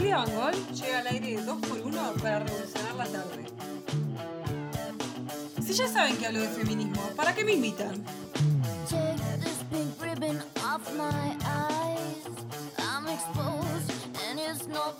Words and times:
Julia 0.00 0.16
Bangol 0.16 0.54
llega 0.72 1.00
al 1.00 1.06
aire 1.08 1.26
de 1.36 1.42
2x1 1.44 2.22
para 2.22 2.38
revolucionar 2.38 2.94
la 2.94 3.04
tarde. 3.04 3.44
Si 5.62 5.74
ya 5.74 5.88
saben 5.88 6.16
que 6.16 6.26
hablo 6.26 6.40
de 6.40 6.48
feminismo, 6.48 7.02
¿para 7.14 7.34
qué 7.34 7.44
me 7.44 7.52
invitan? 7.52 8.02
I'm 12.78 13.08
exposed, 13.08 13.92
and 14.26 14.40
it's 14.40 14.66
no. 14.68 14.94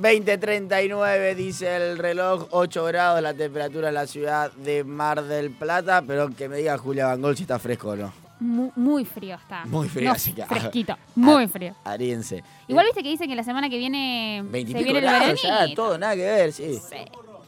20.39 0.00 1.34
dice 1.34 1.76
el 1.76 1.98
reloj, 1.98 2.46
8 2.50 2.84
grados 2.84 3.22
la 3.22 3.34
temperatura 3.34 3.88
en 3.88 3.94
la 3.94 4.06
ciudad 4.06 4.52
de 4.52 4.84
Mar 4.84 5.22
del 5.24 5.50
Plata, 5.50 6.02
pero 6.06 6.30
que 6.30 6.48
me 6.48 6.58
diga 6.58 6.76
Julia 6.78 7.06
Bangol 7.06 7.36
si 7.36 7.42
está 7.44 7.58
fresco 7.58 7.90
o 7.90 7.96
no. 7.96 8.12
Mu- 8.38 8.70
Muy, 8.76 9.04
frío 9.06 9.36
está. 9.36 9.64
Muy 9.64 9.88
frío, 9.88 10.08
No, 10.10 10.14
así 10.14 10.32
que- 10.32 10.44
Fresquito, 10.44 10.94
muy 11.14 11.48
frío. 11.48 11.74
Ariense. 11.84 12.44
Igual 12.68 12.84
viste 12.86 13.02
que 13.02 13.08
dicen 13.08 13.28
que 13.28 13.34
la 13.34 13.42
semana 13.42 13.70
que 13.70 13.78
viene 13.78 14.42
20 14.44 14.70
y 14.72 14.74
se 14.74 14.82
viene 14.84 14.98
el 14.98 15.04
grados, 15.06 15.42
ya, 15.42 15.74
todo, 15.74 15.96
nada 15.96 16.14
que 16.14 16.22
ver, 16.24 16.52
sí. 16.52 16.74
Sí. 16.74 16.96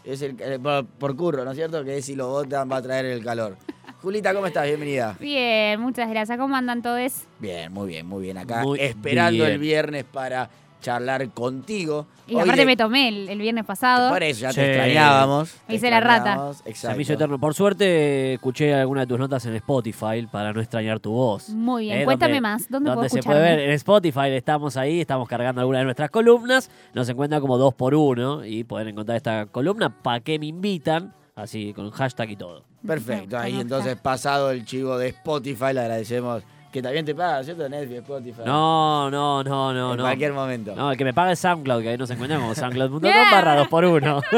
Es 0.05 0.23
el, 0.23 0.37
por, 0.61 0.87
por 0.87 1.15
curro, 1.17 1.45
¿no 1.45 1.51
es 1.51 1.57
cierto? 1.57 1.85
Que 1.85 2.01
si 2.01 2.15
lo 2.17 2.29
votan 2.29 2.71
va 2.71 2.79
a 2.79 2.83
traer 2.83 3.05
el 3.05 3.23
calor. 3.23 3.57
Julita, 4.03 4.33
¿cómo 4.33 4.47
estás? 4.47 4.65
Bienvenida. 4.65 5.17
Bien, 5.21 5.79
muchas 5.81 6.09
gracias. 6.09 6.39
¿Cómo 6.39 6.57
andan 6.57 6.81
todos? 6.81 7.13
Bien, 7.39 7.71
muy 7.71 7.89
bien, 7.89 8.07
muy 8.07 8.23
bien. 8.23 8.39
Acá 8.39 8.63
Muy 8.63 8.81
esperando 8.81 9.43
bien. 9.45 9.53
el 9.55 9.59
viernes 9.59 10.05
para 10.05 10.49
charlar 10.81 11.29
contigo. 11.31 12.07
Y 12.27 12.35
Hoy 12.35 12.43
aparte 12.43 12.57
le- 12.63 12.67
me 12.67 12.77
tomé 12.77 13.09
el, 13.09 13.29
el 13.29 13.39
viernes 13.39 13.65
pasado. 13.65 14.11
Por 14.11 14.23
eso, 14.23 14.41
ya 14.43 14.51
Sí. 14.51 14.57
te 14.57 14.67
extrañábamos. 14.69 15.55
te 15.67 15.75
Hice 15.75 15.91
la 15.91 16.01
rata. 16.01 16.51
Exacto. 16.67 17.01
eterno. 17.01 17.39
Por 17.41 17.55
suerte, 17.55 18.35
escuché 18.35 18.75
alguna 18.75 19.03
de 19.03 19.07
tus 19.07 19.19
notas 19.19 19.45
en 19.47 19.55
Spotify 19.57 20.27
para 20.31 20.53
no 20.53 20.61
extrañar 20.61 21.01
tu 21.01 21.11
voz. 21.13 21.49
Muy 21.49 21.85
bien, 21.85 22.01
Eh, 22.01 22.05
cuéntame 22.05 22.35
donde- 22.35 22.41
más. 22.43 22.69
¿Dónde, 22.71 22.87
puedo 22.89 22.95
Donde 22.97 23.09
se 23.09 23.19
escucharme? 23.19 23.41
puede 23.43 23.57
ver 23.57 23.69
en 23.69 23.75
Spotify, 23.75 24.29
estamos 24.33 24.77
ahí, 24.77 25.01
estamos 25.01 25.29
cargando 25.29 25.61
algunas 25.61 25.81
de 25.81 25.85
nuestras 25.85 26.11
columnas. 26.11 26.71
Nos 26.95 27.09
encuentran 27.09 27.41
como 27.41 27.57
dos 27.59 27.75
por 27.75 27.95
uno 27.95 28.45
y 28.45 28.65
pueden 28.65 28.89
encontrar 28.89 29.17
esta 29.17 29.47
columna. 29.47 29.91
¿Para 30.03 30.21
qué 30.21 30.39
me 30.39 30.47
invitan? 30.47 31.15
Así, 31.35 31.73
con 31.73 31.91
hashtag 31.91 32.31
y 32.31 32.37
todo. 32.37 32.65
Perfecto, 32.87 33.39
ahí 33.39 33.55
Me 33.55 33.61
entonces 33.63 33.97
pasado 33.97 34.51
el 34.51 34.65
chivo 34.65 34.99
de 34.99 35.09
Spotify, 35.09 35.73
le 35.73 35.81
agradecemos 35.81 36.43
que 36.73 36.83
también 36.83 37.05
te 37.05 37.15
paga, 37.15 37.43
¿cierto? 37.43 37.69
Netflix, 37.69 38.01
Spotify. 38.01 38.43
No, 38.45 39.11
no, 39.11 39.43
no, 39.43 39.73
no, 39.73 39.91
en 39.93 39.97
no. 39.97 40.03
cualquier 40.03 40.33
momento. 40.33 40.75
No, 40.77 40.91
el 40.93 40.97
que 40.99 41.05
me 41.05 41.15
paga 41.15 41.33
es 41.33 41.39
SoundCloud, 41.39 41.83
que 41.83 41.89
ahí 41.91 41.99
nos 41.99 42.11
encuentran 42.11 42.41
como 42.41 42.55
soundcloud.com 42.55 43.11
barra 43.31 43.57
dos 43.57 43.69
por 43.69 43.85
uno. 43.85 44.21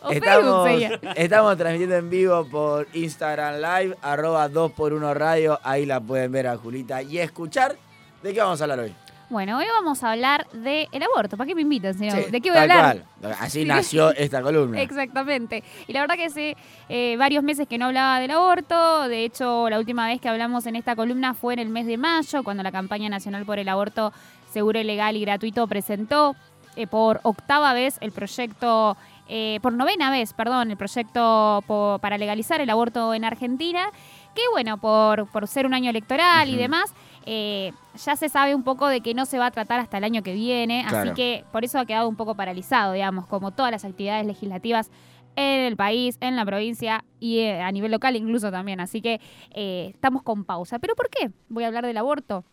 O 0.00 0.10
Facebook 0.12 0.14
Estamos, 0.28 0.68
sería. 0.68 1.00
estamos 1.16 1.56
transmitiendo 1.56 1.96
en 1.96 2.08
vivo 2.08 2.44
por 2.48 2.86
Instagram 2.94 3.56
Live, 3.56 3.96
arroba 4.00 4.48
2x1 4.48 5.12
Radio, 5.14 5.58
ahí 5.64 5.86
la 5.86 6.00
pueden 6.00 6.30
ver 6.30 6.46
a 6.46 6.56
Julita 6.56 7.02
y 7.02 7.18
escuchar. 7.18 7.74
¿De 8.22 8.32
qué 8.32 8.40
vamos 8.40 8.60
a 8.60 8.64
hablar 8.64 8.78
hoy? 8.78 8.94
Bueno, 9.30 9.58
hoy 9.58 9.66
vamos 9.74 10.02
a 10.04 10.12
hablar 10.12 10.48
del 10.52 10.88
aborto. 11.02 11.36
¿Para 11.36 11.48
qué 11.48 11.54
me 11.54 11.60
invitan, 11.60 11.92
señor? 11.92 12.24
Sí, 12.24 12.30
¿De 12.30 12.40
qué 12.40 12.48
voy 12.50 12.58
a 12.58 12.62
hablar? 12.62 13.04
cual. 13.20 13.34
Así 13.40 13.62
nació 13.66 14.10
esta 14.14 14.40
columna. 14.40 14.80
Exactamente. 14.82 15.62
Y 15.86 15.92
la 15.92 16.00
verdad 16.00 16.14
que 16.16 16.24
hace 16.24 16.56
eh, 16.88 17.14
varios 17.18 17.44
meses 17.44 17.68
que 17.68 17.76
no 17.76 17.86
hablaba 17.86 18.20
del 18.20 18.30
aborto. 18.30 19.06
De 19.06 19.24
hecho, 19.26 19.68
la 19.68 19.78
última 19.78 20.06
vez 20.06 20.18
que 20.22 20.30
hablamos 20.30 20.64
en 20.66 20.76
esta 20.76 20.96
columna 20.96 21.34
fue 21.34 21.52
en 21.52 21.58
el 21.60 21.68
mes 21.68 21.84
de 21.84 21.98
mayo, 21.98 22.42
cuando 22.42 22.62
la 22.62 22.72
campaña 22.72 23.10
nacional 23.10 23.44
por 23.44 23.58
el 23.58 23.68
aborto 23.68 24.14
seguro, 24.50 24.82
legal 24.82 25.14
y 25.14 25.20
gratuito 25.20 25.66
presentó 25.66 26.34
eh, 26.76 26.86
por 26.86 27.20
octava 27.22 27.74
vez 27.74 27.98
el 28.00 28.12
proyecto, 28.12 28.96
eh, 29.28 29.58
por 29.60 29.74
novena 29.74 30.10
vez, 30.10 30.32
perdón, 30.32 30.70
el 30.70 30.78
proyecto 30.78 31.62
po- 31.66 31.98
para 32.00 32.16
legalizar 32.16 32.62
el 32.62 32.70
aborto 32.70 33.12
en 33.12 33.26
Argentina. 33.26 33.90
Que 34.34 34.42
bueno, 34.52 34.78
por, 34.78 35.26
por 35.26 35.46
ser 35.48 35.66
un 35.66 35.74
año 35.74 35.90
electoral 35.90 36.48
y 36.48 36.56
demás, 36.56 36.94
eh, 37.30 37.74
ya 38.06 38.16
se 38.16 38.30
sabe 38.30 38.54
un 38.54 38.62
poco 38.62 38.88
de 38.88 39.02
que 39.02 39.12
no 39.12 39.26
se 39.26 39.38
va 39.38 39.46
a 39.46 39.50
tratar 39.50 39.80
hasta 39.80 39.98
el 39.98 40.04
año 40.04 40.22
que 40.22 40.32
viene. 40.32 40.82
Así 40.88 41.12
que 41.12 41.44
por 41.52 41.62
eso 41.62 41.78
ha 41.78 41.84
quedado 41.84 42.08
un 42.08 42.16
poco 42.16 42.34
paralizado, 42.34 42.94
digamos, 42.94 43.26
como 43.26 43.50
todas 43.50 43.70
las 43.70 43.84
actividades 43.84 44.26
legislativas 44.26 44.90
en 45.36 45.60
el 45.60 45.76
país, 45.76 46.16
en 46.22 46.36
la 46.36 46.46
provincia 46.46 47.04
y 47.20 47.40
eh, 47.40 47.60
a 47.60 47.70
nivel 47.70 47.90
local 47.90 48.16
incluso 48.16 48.50
también. 48.50 48.80
Así 48.80 49.02
que 49.02 49.20
eh, 49.50 49.90
estamos 49.92 50.22
con 50.22 50.44
pausa. 50.44 50.78
¿Pero 50.78 50.94
por 50.94 51.10
qué 51.10 51.30
voy 51.50 51.64
a 51.64 51.66
hablar 51.66 51.84
del 51.84 51.98
aborto? 51.98 52.46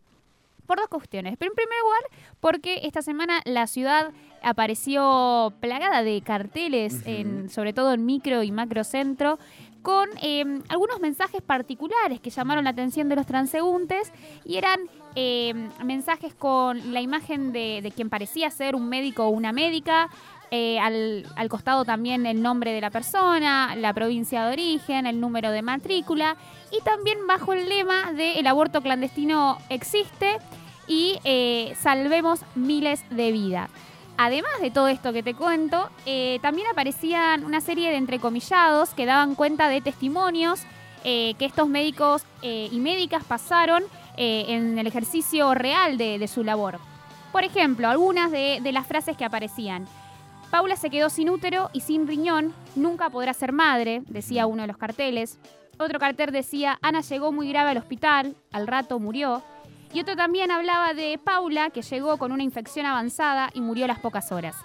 Por 0.65 0.77
dos 0.77 0.89
cuestiones. 0.89 1.37
Pero 1.39 1.53
en 1.53 1.55
primer 1.55 1.77
lugar, 1.81 2.29
porque 2.41 2.81
esta 2.83 3.01
semana 3.01 3.39
la 3.45 3.67
ciudad 3.67 4.11
apareció 4.43 5.53
plagada 5.61 6.03
de 6.03 6.21
carteles, 6.21 7.01
en, 7.05 7.47
sobre 7.49 7.71
todo 7.71 7.93
en 7.93 8.05
micro 8.05 8.43
y 8.43 8.51
macrocentro, 8.51 9.39
con 9.85 10.09
eh, 10.19 10.43
algunos 10.67 10.99
mensajes 10.99 11.43
particulares 11.43 12.19
que 12.19 12.31
llamaron 12.31 12.63
la 12.63 12.71
atención 12.71 13.07
de 13.07 13.15
los 13.15 13.27
transeúntes 13.27 14.11
y 14.43 14.57
eran 14.57 14.79
eh, 15.15 15.53
mensajes 15.83 16.33
con 16.33 16.91
la 16.91 17.01
imagen 17.01 17.53
de, 17.53 17.81
de 17.83 17.91
quien 17.91 18.09
parecía 18.09 18.49
ser 18.49 18.73
un 18.73 18.89
médico 18.89 19.25
o 19.25 19.29
una 19.29 19.51
médica, 19.51 20.09
eh, 20.49 20.79
al, 20.79 21.27
al 21.35 21.49
costado 21.49 21.85
también 21.85 22.25
el 22.25 22.41
nombre 22.41 22.73
de 22.73 22.81
la 22.81 22.89
persona, 22.89 23.75
la 23.75 23.93
provincia 23.93 24.47
de 24.47 24.53
origen, 24.53 25.05
el 25.05 25.19
número 25.19 25.51
de 25.51 25.61
matrícula 25.61 26.35
y 26.71 26.83
también 26.83 27.27
bajo 27.27 27.53
el 27.53 27.69
lema 27.69 28.11
de 28.13 28.39
el 28.39 28.47
aborto 28.47 28.81
clandestino 28.81 29.59
existe 29.69 30.39
y 30.87 31.19
eh, 31.25 31.75
salvemos 31.79 32.41
miles 32.55 33.05
de 33.11 33.31
vidas. 33.31 33.69
Además 34.17 34.51
de 34.61 34.71
todo 34.71 34.87
esto 34.87 35.11
que 35.11 35.23
te 35.23 35.33
cuento, 35.33 35.89
eh, 36.05 36.39
también 36.41 36.67
aparecían 36.71 37.43
una 37.43 37.59
serie 37.59 37.89
de 37.89 37.97
entrecomillados 37.97 38.93
que 38.93 39.05
daban 39.05 39.35
cuenta 39.35 39.67
de 39.67 39.81
testimonios 39.81 40.61
eh, 41.03 41.33
que 41.37 41.45
estos 41.45 41.67
médicos 41.67 42.23
eh, 42.41 42.69
y 42.71 42.79
médicas 42.79 43.23
pasaron 43.23 43.83
en 44.17 44.79
el 44.79 44.87
ejercicio 44.87 45.53
real 45.53 45.97
de, 45.97 46.17
de 46.17 46.27
su 46.29 46.45
labor. 46.45 46.79
Por 47.33 47.43
ejemplo, 47.43 47.89
algunas 47.89 48.31
de, 48.31 48.59
de 48.63 48.71
las 48.71 48.87
frases 48.87 49.17
que 49.17 49.25
aparecían. 49.25 49.85
Paula 50.49 50.77
se 50.77 50.89
quedó 50.89 51.09
sin 51.09 51.29
útero 51.29 51.69
y 51.73 51.81
sin 51.81 52.07
riñón, 52.07 52.53
nunca 52.77 53.09
podrá 53.09 53.33
ser 53.33 53.51
madre, 53.51 54.03
decía 54.07 54.45
uno 54.45 54.61
de 54.61 54.69
los 54.69 54.77
carteles. 54.77 55.37
Otro 55.77 55.99
cartel 55.99 56.31
decía, 56.31 56.79
Ana 56.81 57.01
llegó 57.01 57.33
muy 57.33 57.49
grave 57.49 57.71
al 57.71 57.77
hospital, 57.77 58.37
al 58.53 58.67
rato 58.67 58.99
murió. 58.99 59.43
Y 59.95 60.01
otro 60.01 60.17
también 60.17 60.51
hablaba 60.51 60.93
de 60.93 61.17
Paula, 61.17 61.69
que 61.69 61.81
llegó 61.81 62.17
con 62.17 62.33
una 62.33 62.43
infección 62.43 62.85
avanzada 62.85 63.49
y 63.53 63.61
murió 63.61 63.85
a 63.85 63.87
las 63.87 63.99
pocas 63.99 64.29
horas. 64.33 64.57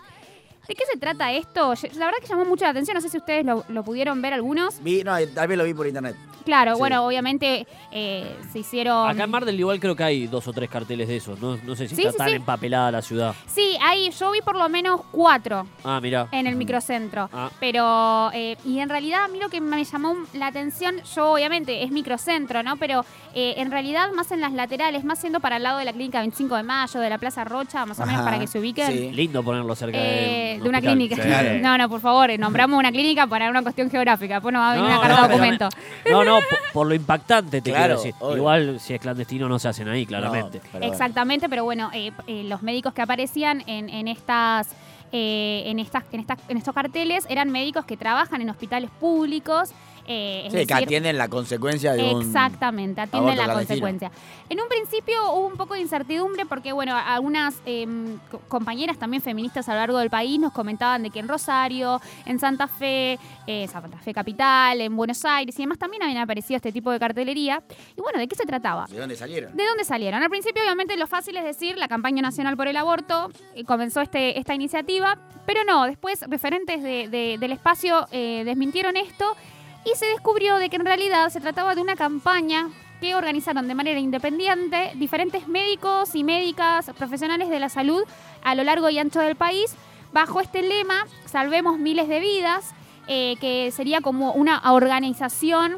¿De 0.69 0.75
qué 0.75 0.85
se 0.93 0.99
trata 0.99 1.33
esto? 1.33 1.75
La 1.95 2.07
verdad 2.07 2.19
que 2.21 2.29
llamó 2.29 2.45
mucho 2.45 2.65
la 2.65 2.71
atención, 2.71 2.95
no 2.95 3.01
sé 3.01 3.09
si 3.09 3.17
ustedes 3.17 3.45
lo, 3.45 3.65
lo 3.69 3.83
pudieron 3.83 4.23
ver 4.23 4.35
algunos. 4.35 4.83
Vi, 4.83 5.03
no, 5.03 5.13
tal 5.35 5.49
vez 5.49 5.59
lo 5.59 5.65
vi 5.65 5.75
por 5.75 5.87
internet. 5.87 6.17
Claro, 6.45 6.73
Sí. 6.75 6.79
bueno, 6.79 7.05
obviamente 7.07 7.67
eh, 7.93 8.35
se 8.51 8.61
hicieron... 8.61 9.09
Acá 9.11 9.25
en 9.25 9.31
Mar 9.31 9.45
del 9.45 9.59
igual 9.61 9.79
creo 9.79 9.95
que 9.95 10.03
hay 10.05 10.27
dos 10.27 10.49
o 10.49 10.53
tres 10.55 10.71
carteles 10.71 11.07
de 11.07 11.17
esos. 11.17 11.39
No, 11.39 11.57
no 11.59 11.77
sé 11.77 11.87
si 11.87 11.95
Sí, 11.97 12.01
está 12.03 12.13
sí, 12.13 12.19
tan 12.19 12.29
sí. 12.31 12.35
empapelada 12.37 12.91
la 12.91 13.03
ciudad. 13.03 13.35
Sí, 13.47 13.77
ahí 13.83 14.11
yo 14.11 14.31
vi 14.31 14.41
por 14.41 14.57
lo 14.57 14.67
menos 14.71 15.03
cuatro 15.13 15.67
Ah, 15.85 16.01
mira. 16.01 16.29
en 16.33 16.47
el 16.47 16.57
microcentro. 16.57 17.29
Ah. 17.33 17.51
Pero, 17.61 18.31
eh, 18.33 18.57
y 18.65 18.79
en 18.79 18.89
realidad 18.89 19.25
a 19.25 19.29
mí 19.29 19.39
lo 19.39 19.51
que 19.51 19.61
me 19.61 19.85
llamó 19.85 20.17
la 20.33 20.47
atención, 20.47 21.03
yo 21.15 21.33
obviamente 21.33 21.83
es 21.83 21.91
microcentro, 21.91 22.63
¿no? 22.63 22.79
Pero 22.79 23.05
eh, 23.35 23.55
en 23.59 23.71
realidad 23.71 24.11
más 24.13 24.33
en 24.33 24.41
las 24.41 24.53
laterales, 24.55 25.05
más 25.05 25.19
siendo 25.21 25.41
para 25.41 25.59
el 25.59 25.63
lado 25.63 25.79
de 25.79 25.85
la 25.85 25.93
clínica 25.93 26.21
25 26.21 26.57
de 26.57 26.63
mayo, 26.63 27.01
de 27.01 27.11
la 27.11 27.19
Plaza 27.19 27.45
Rocha, 27.45 27.85
más 27.85 27.99
o 28.01 28.07
menos 28.07 28.23
Ajá, 28.23 28.31
para 28.31 28.41
que 28.41 28.47
se 28.47 28.59
ubiquen. 28.59 28.91
sí. 28.91 29.11
Lindo 29.13 29.43
ponerlo 29.43 29.75
cerca 29.75 29.99
Eh, 29.99 30.01
de, 30.01 30.50
de, 30.53 30.57
Un 30.59 30.63
de 30.65 30.69
una 30.69 30.81
clínica. 30.81 31.17
Sí. 31.17 31.61
No, 31.61 31.77
no, 31.79 31.89
por 31.89 32.01
favor, 32.01 32.31
eh, 32.31 32.39
nombramos 32.39 32.79
una 32.79 32.91
clínica 32.93 33.27
para 33.27 33.51
una 33.51 33.63
cuestión 33.63 33.91
geográfica. 33.91 34.35
Después 34.35 34.53
nos 34.53 34.61
va 34.63 34.73
a 34.73 34.75
venir 34.75 34.91
No, 34.91 34.99
una 34.99 35.09
carta 35.09 35.17
no, 35.17 35.23
de 35.23 35.29
pero- 35.29 35.39
documento. 35.39 35.69
No, 36.11 36.25
no, 36.25 36.35
por, 36.49 36.59
por 36.73 36.87
lo 36.87 36.95
impactante 36.95 37.61
te 37.63 37.71
Claro, 37.71 37.97
quiero 37.97 38.01
decir. 38.01 38.15
obvio. 38.21 38.37
Igual 38.37 38.81
si 38.81 38.95
es 38.95 39.01
clandestino 39.01 39.49
no 39.49 39.59
se 39.59 39.69
hacen 39.69 39.89
ahí, 39.89 40.07
claramente. 40.07 40.59
No, 40.59 40.63
pero 40.65 40.79
bueno. 40.81 40.93
Exactamente, 40.93 41.49
pero 41.49 41.65
bueno, 41.65 41.91
eh, 41.93 42.13
eh, 42.27 42.45
los 42.45 42.63
médicos 42.63 42.93
que 42.95 43.03
aparecían 43.03 43.63
en, 43.67 43.89
en 43.89 44.09
estas. 44.09 44.69
eh, 45.13 45.65
en, 45.67 45.79
estas, 45.81 46.05
en, 46.13 46.21
estas, 46.21 46.39
en 46.49 46.57
estos 46.57 46.75
carteles 46.75 47.27
eran 47.29 47.51
médicos 47.51 47.85
que 47.85 47.97
trabajan 47.97 48.41
en 48.43 48.51
hospitales 48.51 48.91
públicos. 49.01 49.71
Eh, 50.13 50.43
es 50.47 50.53
Sí, 50.53 50.67
que 50.67 50.75
atienden 50.75 51.17
la 51.17 51.29
consecuencia 51.29 51.93
de 51.93 52.03
un. 52.15 52.23
Exactamente, 52.23 53.01
atienden 53.01 53.37
la 53.37 53.53
consecuencia. 53.53 54.11
En 54.49 54.61
un 54.61 54.67
principio 54.69 55.33
hubo 55.35 55.47
un 55.47 55.57
poco 55.57 55.75
de 55.75 55.81
incertidumbre 55.83 56.47
porque, 56.47 56.73
bueno, 56.73 56.97
algunas 56.97 57.55
eh, 57.65 57.87
co- 58.29 58.41
compañeras 58.49 58.99
también 58.99 59.23
feministas 59.23 59.69
a 59.69 59.73
lo 59.75 59.79
largo 59.79 59.99
del 59.99 60.11
país 60.11 60.41
nos 60.41 60.53
comentaban 60.53 61.05
de 61.05 61.11
que 61.11 61.21
en 61.21 61.29
Rosario, 61.29 62.01
en 62.27 62.41
Santa 62.41 62.67
Fe, 62.67 63.19
eh, 63.47 63.69
Santa 63.69 63.99
Fe 63.99 64.13
Capital, 64.13 64.81
en 64.81 64.97
Buenos 64.97 65.25
Aires 65.25 65.57
y 65.59 65.63
demás 65.63 65.79
también 65.79 66.03
habían 66.03 66.19
aparecido 66.19 66.57
este 66.57 66.73
tipo 66.73 66.91
de 66.91 66.99
cartelería. 66.99 67.63
Y 67.97 68.01
bueno, 68.01 68.19
¿de 68.19 68.27
qué 68.27 68.35
se 68.35 68.45
trataba? 68.47 68.87
¿De 68.87 68.99
dónde 68.99 69.15
salieron? 69.15 69.57
¿De 69.57 69.65
dónde 69.65 69.85
salieron? 69.85 70.23
Al 70.23 70.31
principio, 70.31 70.63
obviamente, 70.65 70.97
lo 70.97 71.07
fácil 71.07 71.37
es 71.37 71.45
decir 71.45 71.79
la 71.79 71.87
campaña 71.87 72.21
nacional 72.21 72.57
por 72.57 72.67
el 72.67 72.77
aborto, 72.77 73.31
eh, 73.55 73.63
comenzó 73.65 74.01
este, 74.01 74.39
esta 74.41 74.55
iniciativa, 74.55 75.19
pero 75.47 75.61
no, 75.65 75.85
después 75.85 76.25
referentes 76.29 76.83
de- 76.83 77.09
de- 77.09 77.37
del 77.39 77.53
espacio 77.53 78.07
eh, 78.11 78.43
desmintieron 78.45 78.97
esto 78.97 79.37
y 79.85 79.97
se 79.97 80.07
descubrió 80.07 80.57
de 80.57 80.69
que 80.71 80.77
en 80.77 80.85
realidad 80.85 81.29
se 81.31 81.41
trataba 81.41 81.75
de 81.75 81.81
una 81.81 81.97
campaña 81.97 82.69
que 83.01 83.15
organizaron 83.15 83.67
de 83.67 83.75
manera 83.75 83.99
independiente 83.99 84.93
diferentes 84.97 85.49
médicos 85.49 86.15
y 86.15 86.23
médicas 86.23 86.91
profesionales 86.97 87.49
de 87.49 87.59
la 87.59 87.69
salud 87.69 88.05
a 88.43 88.55
lo 88.55 88.63
largo 88.63 88.91
y 88.91 88.99
ancho 88.99 89.21
del 89.21 89.37
país 89.37 89.75
bajo 90.13 90.41
este 90.41 90.63
lema 90.63 91.07
Salvemos 91.25 91.79
miles 91.79 92.09
de 92.09 92.19
vidas, 92.19 92.75
eh, 93.07 93.37
que 93.41 93.71
sería 93.71 94.01
como 94.01 94.33
una 94.33 94.73
organización 94.73 95.77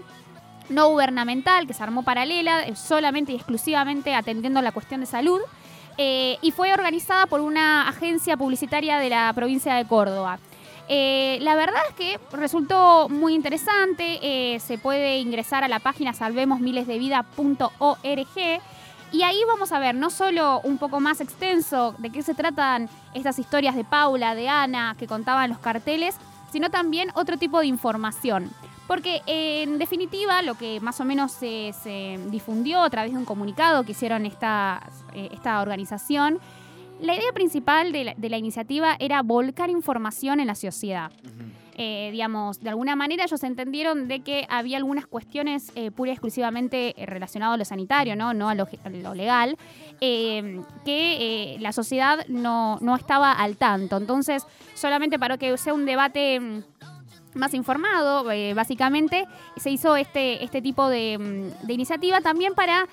no 0.70 0.88
gubernamental 0.88 1.66
que 1.66 1.74
se 1.74 1.82
armó 1.82 2.02
paralela, 2.02 2.62
eh, 2.62 2.74
solamente 2.74 3.32
y 3.32 3.36
exclusivamente 3.36 4.14
atendiendo 4.14 4.62
la 4.62 4.72
cuestión 4.72 5.00
de 5.00 5.06
salud, 5.06 5.40
eh, 5.98 6.38
y 6.40 6.50
fue 6.52 6.72
organizada 6.72 7.26
por 7.26 7.40
una 7.40 7.86
agencia 7.86 8.36
publicitaria 8.38 8.98
de 8.98 9.10
la 9.10 9.30
provincia 9.34 9.74
de 9.74 9.84
Córdoba. 9.84 10.38
Eh, 10.94 11.38
la 11.40 11.54
verdad 11.54 11.80
es 11.88 11.94
que 11.94 12.20
resultó 12.36 13.08
muy 13.08 13.32
interesante, 13.32 14.18
eh, 14.20 14.60
se 14.60 14.76
puede 14.76 15.20
ingresar 15.20 15.64
a 15.64 15.68
la 15.68 15.78
página 15.78 16.12
salvemosmilesdevida.org 16.12 18.60
y 19.10 19.22
ahí 19.22 19.38
vamos 19.48 19.72
a 19.72 19.78
ver 19.78 19.94
no 19.94 20.10
solo 20.10 20.60
un 20.64 20.76
poco 20.76 21.00
más 21.00 21.22
extenso 21.22 21.94
de 21.96 22.10
qué 22.10 22.22
se 22.22 22.34
tratan 22.34 22.90
estas 23.14 23.38
historias 23.38 23.74
de 23.74 23.84
Paula, 23.84 24.34
de 24.34 24.50
Ana, 24.50 24.94
que 24.98 25.06
contaban 25.06 25.48
los 25.48 25.60
carteles, 25.60 26.14
sino 26.52 26.68
también 26.68 27.08
otro 27.14 27.38
tipo 27.38 27.60
de 27.60 27.68
información. 27.68 28.50
Porque 28.86 29.22
eh, 29.26 29.62
en 29.62 29.78
definitiva 29.78 30.42
lo 30.42 30.56
que 30.56 30.78
más 30.82 31.00
o 31.00 31.06
menos 31.06 31.32
se, 31.32 31.74
se 31.82 32.20
difundió 32.26 32.82
a 32.82 32.90
través 32.90 33.12
de 33.12 33.18
un 33.18 33.24
comunicado 33.24 33.84
que 33.84 33.92
hicieron 33.92 34.26
esta, 34.26 34.82
esta 35.14 35.62
organización, 35.62 36.38
la 37.02 37.14
idea 37.14 37.32
principal 37.32 37.92
de 37.92 38.04
la, 38.04 38.14
de 38.16 38.30
la 38.30 38.38
iniciativa 38.38 38.96
era 38.98 39.22
volcar 39.22 39.70
información 39.70 40.40
en 40.40 40.46
la 40.46 40.54
sociedad. 40.54 41.12
Eh, 41.74 42.10
digamos, 42.12 42.60
de 42.60 42.68
alguna 42.68 42.96
manera 42.96 43.24
ellos 43.24 43.42
entendieron 43.42 44.06
de 44.06 44.20
que 44.20 44.46
había 44.50 44.76
algunas 44.76 45.06
cuestiones 45.06 45.72
eh, 45.74 45.90
pura 45.90 46.10
y 46.10 46.12
exclusivamente 46.12 46.94
eh, 47.00 47.06
relacionadas 47.06 47.54
a 47.54 47.56
lo 47.56 47.64
sanitario, 47.64 48.14
no, 48.14 48.34
no 48.34 48.50
a, 48.50 48.54
lo, 48.54 48.68
a 48.84 48.90
lo 48.90 49.14
legal, 49.14 49.56
eh, 50.00 50.60
que 50.84 51.56
la 51.60 51.72
sociedad 51.72 52.26
no, 52.28 52.78
no 52.82 52.94
estaba 52.94 53.32
al 53.32 53.56
tanto. 53.56 53.96
Entonces, 53.96 54.46
solamente 54.74 55.18
para 55.18 55.38
que 55.38 55.56
sea 55.56 55.72
un 55.72 55.86
debate 55.86 56.38
mm, 56.40 56.62
más 57.34 57.54
informado, 57.54 58.30
eh, 58.30 58.54
básicamente, 58.54 59.26
se 59.56 59.70
hizo 59.70 59.96
este, 59.96 60.44
este 60.44 60.60
tipo 60.60 60.88
de, 60.88 61.18
mm, 61.18 61.66
de 61.66 61.72
iniciativa 61.72 62.20
también 62.20 62.54
para 62.54 62.86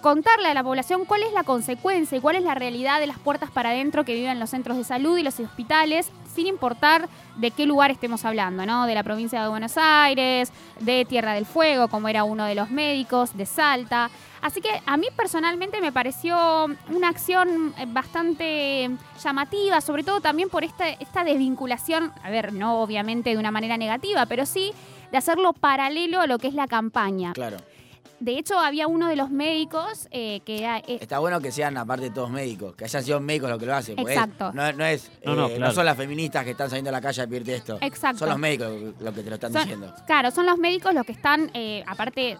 contarle 0.00 0.48
a 0.48 0.54
la 0.54 0.62
población 0.62 1.04
cuál 1.04 1.22
es 1.22 1.32
la 1.32 1.44
consecuencia 1.44 2.16
y 2.16 2.20
cuál 2.20 2.36
es 2.36 2.42
la 2.42 2.54
realidad 2.54 3.00
de 3.00 3.06
las 3.06 3.18
puertas 3.18 3.50
para 3.50 3.70
adentro 3.70 4.04
que 4.04 4.14
viven 4.14 4.40
los 4.40 4.50
centros 4.50 4.76
de 4.76 4.84
salud 4.84 5.18
y 5.18 5.22
los 5.22 5.38
hospitales, 5.38 6.10
sin 6.34 6.46
importar 6.46 7.08
de 7.36 7.50
qué 7.50 7.66
lugar 7.66 7.90
estemos 7.90 8.24
hablando, 8.24 8.64
¿no? 8.66 8.86
De 8.86 8.94
la 8.94 9.02
provincia 9.02 9.42
de 9.42 9.48
Buenos 9.48 9.76
Aires, 9.76 10.52
de 10.80 11.04
Tierra 11.04 11.34
del 11.34 11.46
Fuego, 11.46 11.88
como 11.88 12.08
era 12.08 12.24
uno 12.24 12.44
de 12.44 12.54
los 12.54 12.70
médicos, 12.70 13.36
de 13.36 13.46
Salta. 13.46 14.10
Así 14.42 14.60
que 14.60 14.70
a 14.86 14.96
mí 14.96 15.06
personalmente 15.16 15.80
me 15.80 15.92
pareció 15.92 16.66
una 16.88 17.08
acción 17.08 17.74
eh, 17.78 17.84
bastante 17.88 18.90
llamativa, 19.22 19.80
sobre 19.80 20.02
todo 20.02 20.20
también 20.20 20.48
por 20.48 20.64
esta, 20.64 20.88
esta 20.88 21.24
desvinculación, 21.24 22.12
a 22.22 22.30
ver, 22.30 22.52
no 22.52 22.80
obviamente 22.80 23.30
de 23.30 23.36
una 23.36 23.50
manera 23.50 23.76
negativa, 23.76 24.24
pero 24.26 24.46
sí 24.46 24.72
de 25.10 25.18
hacerlo 25.18 25.52
paralelo 25.52 26.20
a 26.20 26.26
lo 26.26 26.38
que 26.38 26.48
es 26.48 26.54
la 26.54 26.68
campaña. 26.68 27.32
Claro. 27.32 27.58
De 28.20 28.38
hecho, 28.38 28.58
había 28.58 28.86
uno 28.86 29.08
de 29.08 29.16
los 29.16 29.30
médicos 29.30 30.06
eh, 30.10 30.40
que 30.44 30.58
era... 30.58 30.78
eh, 30.78 30.98
Está 31.00 31.18
bueno 31.20 31.40
que 31.40 31.50
sean, 31.50 31.76
aparte, 31.78 32.10
todos 32.10 32.28
médicos, 32.30 32.74
que 32.76 32.84
hayan 32.84 33.02
sido 33.02 33.18
médicos 33.18 33.48
los 33.48 33.58
que 33.58 33.64
lo 33.66 33.74
hacen. 33.74 33.96
porque 33.96 34.12
es- 34.12 34.18
Exacto. 34.18 34.52
no, 34.52 34.72
no 34.74 34.84
es, 34.84 35.10
No, 35.24 35.34
no, 35.34 35.48
eh, 35.48 35.56
claro. 35.56 35.72
son 35.72 35.86
las 35.86 35.96
feministas 35.96 36.44
que 36.44 36.50
están 36.50 36.68
saliendo 36.68 36.90
a 36.90 36.92
la 36.92 37.00
calle 37.00 37.22
a 37.22 37.26
pedirte 37.26 37.54
esto. 37.54 37.78
Exacto. 37.80 38.18
Son 38.18 38.28
los 38.28 38.38
médicos 38.38 38.70
los 39.00 39.14
que 39.14 39.22
te 39.22 39.28
lo 39.30 39.34
están 39.36 39.52
Son- 39.54 39.62
diciendo. 39.62 39.94
Claro, 40.06 40.30
son 40.30 40.44
los 40.44 40.58
médicos 40.58 40.92
los 40.94 41.06
que 41.06 41.12
están, 41.12 41.50
eh, 41.54 41.82
aparte, 41.86 42.32
eh, 42.32 42.38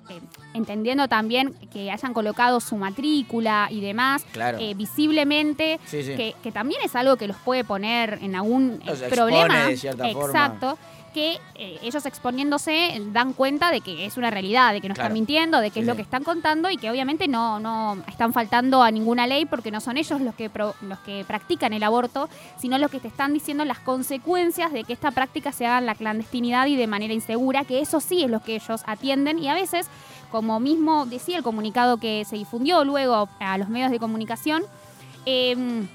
entendiendo 0.52 1.08
también 1.08 1.54
que 1.72 1.90
hayan 1.90 2.12
colocado 2.12 2.60
su 2.60 2.76
matrícula 2.76 3.68
y 3.70 3.80
demás, 3.80 4.22
Claro. 4.32 4.58
eh, 4.60 4.74
visiblemente, 4.74 5.80
Sí, 5.86 6.02
sí. 6.02 6.14
que, 6.14 6.34
que 6.42 6.52
también 6.52 6.82
es 6.84 6.94
algo 6.94 7.16
que 7.16 7.26
los 7.26 7.36
puede 7.38 7.64
poner 7.64 8.18
en 8.22 8.34
algún 8.36 8.80
eh, 8.82 8.86
Los 8.86 9.00
expone 9.02 9.16
problema. 9.44 9.66
de 9.66 9.76
cierta 9.78 10.08
forma. 10.10 10.26
Exacto. 10.28 10.78
Que 11.12 11.38
eh, 11.56 11.78
ellos 11.82 12.06
exponiéndose 12.06 13.02
dan 13.12 13.32
cuenta 13.32 13.72
de 13.72 13.80
que 13.80 14.06
es 14.06 14.16
una 14.16 14.30
realidad, 14.30 14.72
de 14.72 14.80
que 14.80 14.88
no 14.88 14.94
Claro. 14.94 15.06
están 15.08 15.14
mintiendo, 15.14 15.58
de 15.58 15.70
que 15.70 15.74
Sí, 15.74 15.80
es 15.80 15.86
lo 15.86 15.96
que 15.96 16.02
están 16.02 16.22
contando 16.22 16.70
y 16.70 16.76
que 16.76 16.88
obviamente 16.88 17.26
no, 17.26 17.58
no 17.58 17.98
están 18.06 18.32
faltando 18.32 18.82
a 18.82 18.90
ninguna 18.92 19.26
ley 19.26 19.44
porque 19.44 19.72
no 19.72 19.80
son 19.80 19.96
ellos 19.96 20.20
los 20.20 20.36
que, 20.36 20.48
pro- 20.48 20.74
los 20.82 21.00
que 21.00 21.24
practican 21.26 21.72
el 21.72 21.82
aborto, 21.82 22.28
sino 22.60 22.78
los 22.78 22.90
que 22.92 23.00
te 23.00 23.08
están 23.08 23.32
diciendo 23.32 23.64
las 23.64 23.80
consecuencias 23.80 24.72
de 24.72 24.84
que 24.84 24.92
esta 24.92 25.10
práctica 25.10 25.50
se 25.50 25.66
haga 25.66 25.78
en 25.78 25.86
la 25.86 25.96
clandestinidad 25.96 26.66
y 26.66 26.76
de 26.76 26.86
manera 26.86 27.12
insegura, 27.12 27.64
que 27.64 27.80
eso 27.80 27.98
sí 28.00 28.22
es 28.22 28.30
lo 28.30 28.40
que 28.40 28.54
ellos 28.54 28.82
atienden 28.86 29.40
y 29.40 29.48
a 29.48 29.54
veces, 29.54 29.88
como 30.30 30.60
mismo 30.60 31.06
decía 31.06 31.36
el 31.38 31.42
comunicado 31.42 31.96
que 31.96 32.24
se 32.24 32.36
difundió 32.36 32.84
luego 32.84 33.28
a 33.40 33.58
los 33.58 33.68
medios 33.68 33.90
de 33.90 33.98
comunicación, 33.98 34.62
em, 35.26 35.88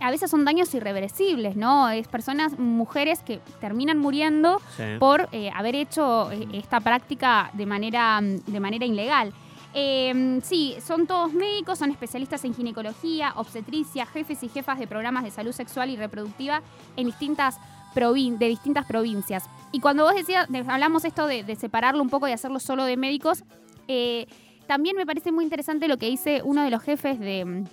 a 0.00 0.10
veces 0.10 0.30
son 0.30 0.44
daños 0.44 0.74
irreversibles, 0.74 1.56
¿no? 1.56 1.88
Es 1.88 2.08
personas, 2.08 2.58
mujeres 2.58 3.20
que 3.22 3.40
terminan 3.60 3.98
muriendo 3.98 4.60
Sí. 4.76 4.82
por 4.98 5.28
eh, 5.32 5.50
haber 5.54 5.74
hecho 5.76 6.30
eh, 6.32 6.46
esta 6.52 6.80
práctica 6.80 7.50
de 7.54 7.66
manera, 7.66 8.20
de 8.22 8.60
manera 8.60 8.84
ilegal. 8.84 9.32
Eh, 9.76 10.40
sí, 10.44 10.76
son 10.84 11.06
todos 11.06 11.32
médicos, 11.32 11.78
son 11.78 11.90
especialistas 11.90 12.44
en 12.44 12.54
ginecología, 12.54 13.32
obstetricia, 13.36 14.06
jefes 14.06 14.42
y 14.42 14.48
jefas 14.48 14.78
de 14.78 14.86
programas 14.86 15.24
de 15.24 15.30
salud 15.30 15.52
sexual 15.52 15.90
y 15.90 15.96
reproductiva 15.96 16.62
en 16.96 17.06
distintas 17.06 17.58
de 17.94 18.48
distintas 18.48 18.86
provincias. 18.86 19.44
Y 19.70 19.78
cuando 19.78 20.02
vos 20.02 20.14
decías, 20.16 20.48
de- 20.48 20.64
hablamos 20.66 21.04
esto 21.04 21.28
de, 21.28 21.44
de 21.44 21.54
separarlo 21.54 22.02
un 22.02 22.08
poco 22.10 22.26
y 22.26 22.32
hacerlo 22.32 22.58
solo 22.58 22.84
de 22.84 22.96
médicos, 22.96 23.44
eh, 23.86 24.26
también 24.66 24.96
me 24.96 25.06
parece 25.06 25.30
muy 25.30 25.44
interesante 25.44 25.86
lo 25.86 25.96
que 25.96 26.06
dice 26.06 26.40
uno 26.44 26.64
de 26.64 26.70
los 26.70 26.82
jefes 26.82 27.20
de, 27.20 27.64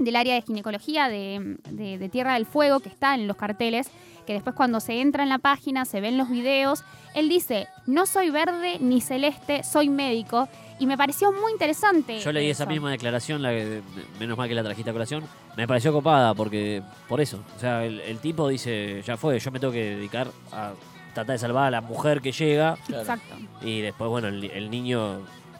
del 0.00 0.16
área 0.16 0.34
de 0.34 0.42
ginecología 0.42 1.08
de, 1.08 1.56
de- 1.70 1.98
de 1.98 2.08
Tierra 2.08 2.34
del 2.34 2.46
Fuego, 2.46 2.80
que 2.80 2.88
está 2.88 3.14
en 3.14 3.26
los 3.28 3.36
carteles, 3.36 3.88
que 4.26 4.32
después 4.32 4.54
cuando 4.56 4.80
se 4.80 5.00
entra 5.00 5.22
en 5.22 5.28
la 5.28 5.38
página, 5.38 5.84
se 5.84 6.00
ven 6.00 6.16
los 6.18 6.28
videos, 6.28 6.82
él 7.14 7.28
dice, 7.28 7.68
no 7.86 8.06
soy 8.06 8.30
verde 8.30 8.78
ni 8.80 9.00
celeste, 9.00 9.62
soy 9.64 9.88
médico. 9.88 10.48
Y 10.78 10.86
me 10.86 10.96
pareció 10.96 11.30
muy 11.32 11.52
interesante. 11.52 12.20
Yo 12.20 12.32
leí 12.32 12.48
esa 12.48 12.64
misma 12.64 12.90
declaración, 12.90 13.42
la 13.42 13.50
que, 13.50 13.82
menos 14.18 14.38
mal 14.38 14.48
que 14.48 14.54
la 14.54 14.62
trajiste 14.64 14.88
a 14.90 14.92
colación. 14.94 15.24
Me 15.56 15.68
pareció 15.68 15.92
copada 15.92 16.32
porque, 16.34 16.82
por 17.08 17.20
eso. 17.20 17.42
O 17.56 17.60
sea, 17.60 17.84
el, 17.84 18.00
el 18.00 18.18
tipo 18.18 18.48
dice, 18.48 19.02
ya 19.06 19.16
fue, 19.18 19.38
yo 19.38 19.50
me 19.50 19.60
tengo 19.60 19.72
que 19.74 19.96
dedicar 19.96 20.28
a 20.52 20.72
tratar 21.12 21.34
de 21.34 21.38
salvar 21.38 21.66
a 21.66 21.70
la 21.70 21.80
mujer 21.82 22.22
que 22.22 22.32
llega. 22.32 22.76
Claro. 22.86 23.02
Exacto, 23.02 23.34
Y 23.60 23.80
después, 23.82 24.08
bueno, 24.08 24.28
el, 24.28 24.42
el 24.44 24.70
niño 24.70 25.18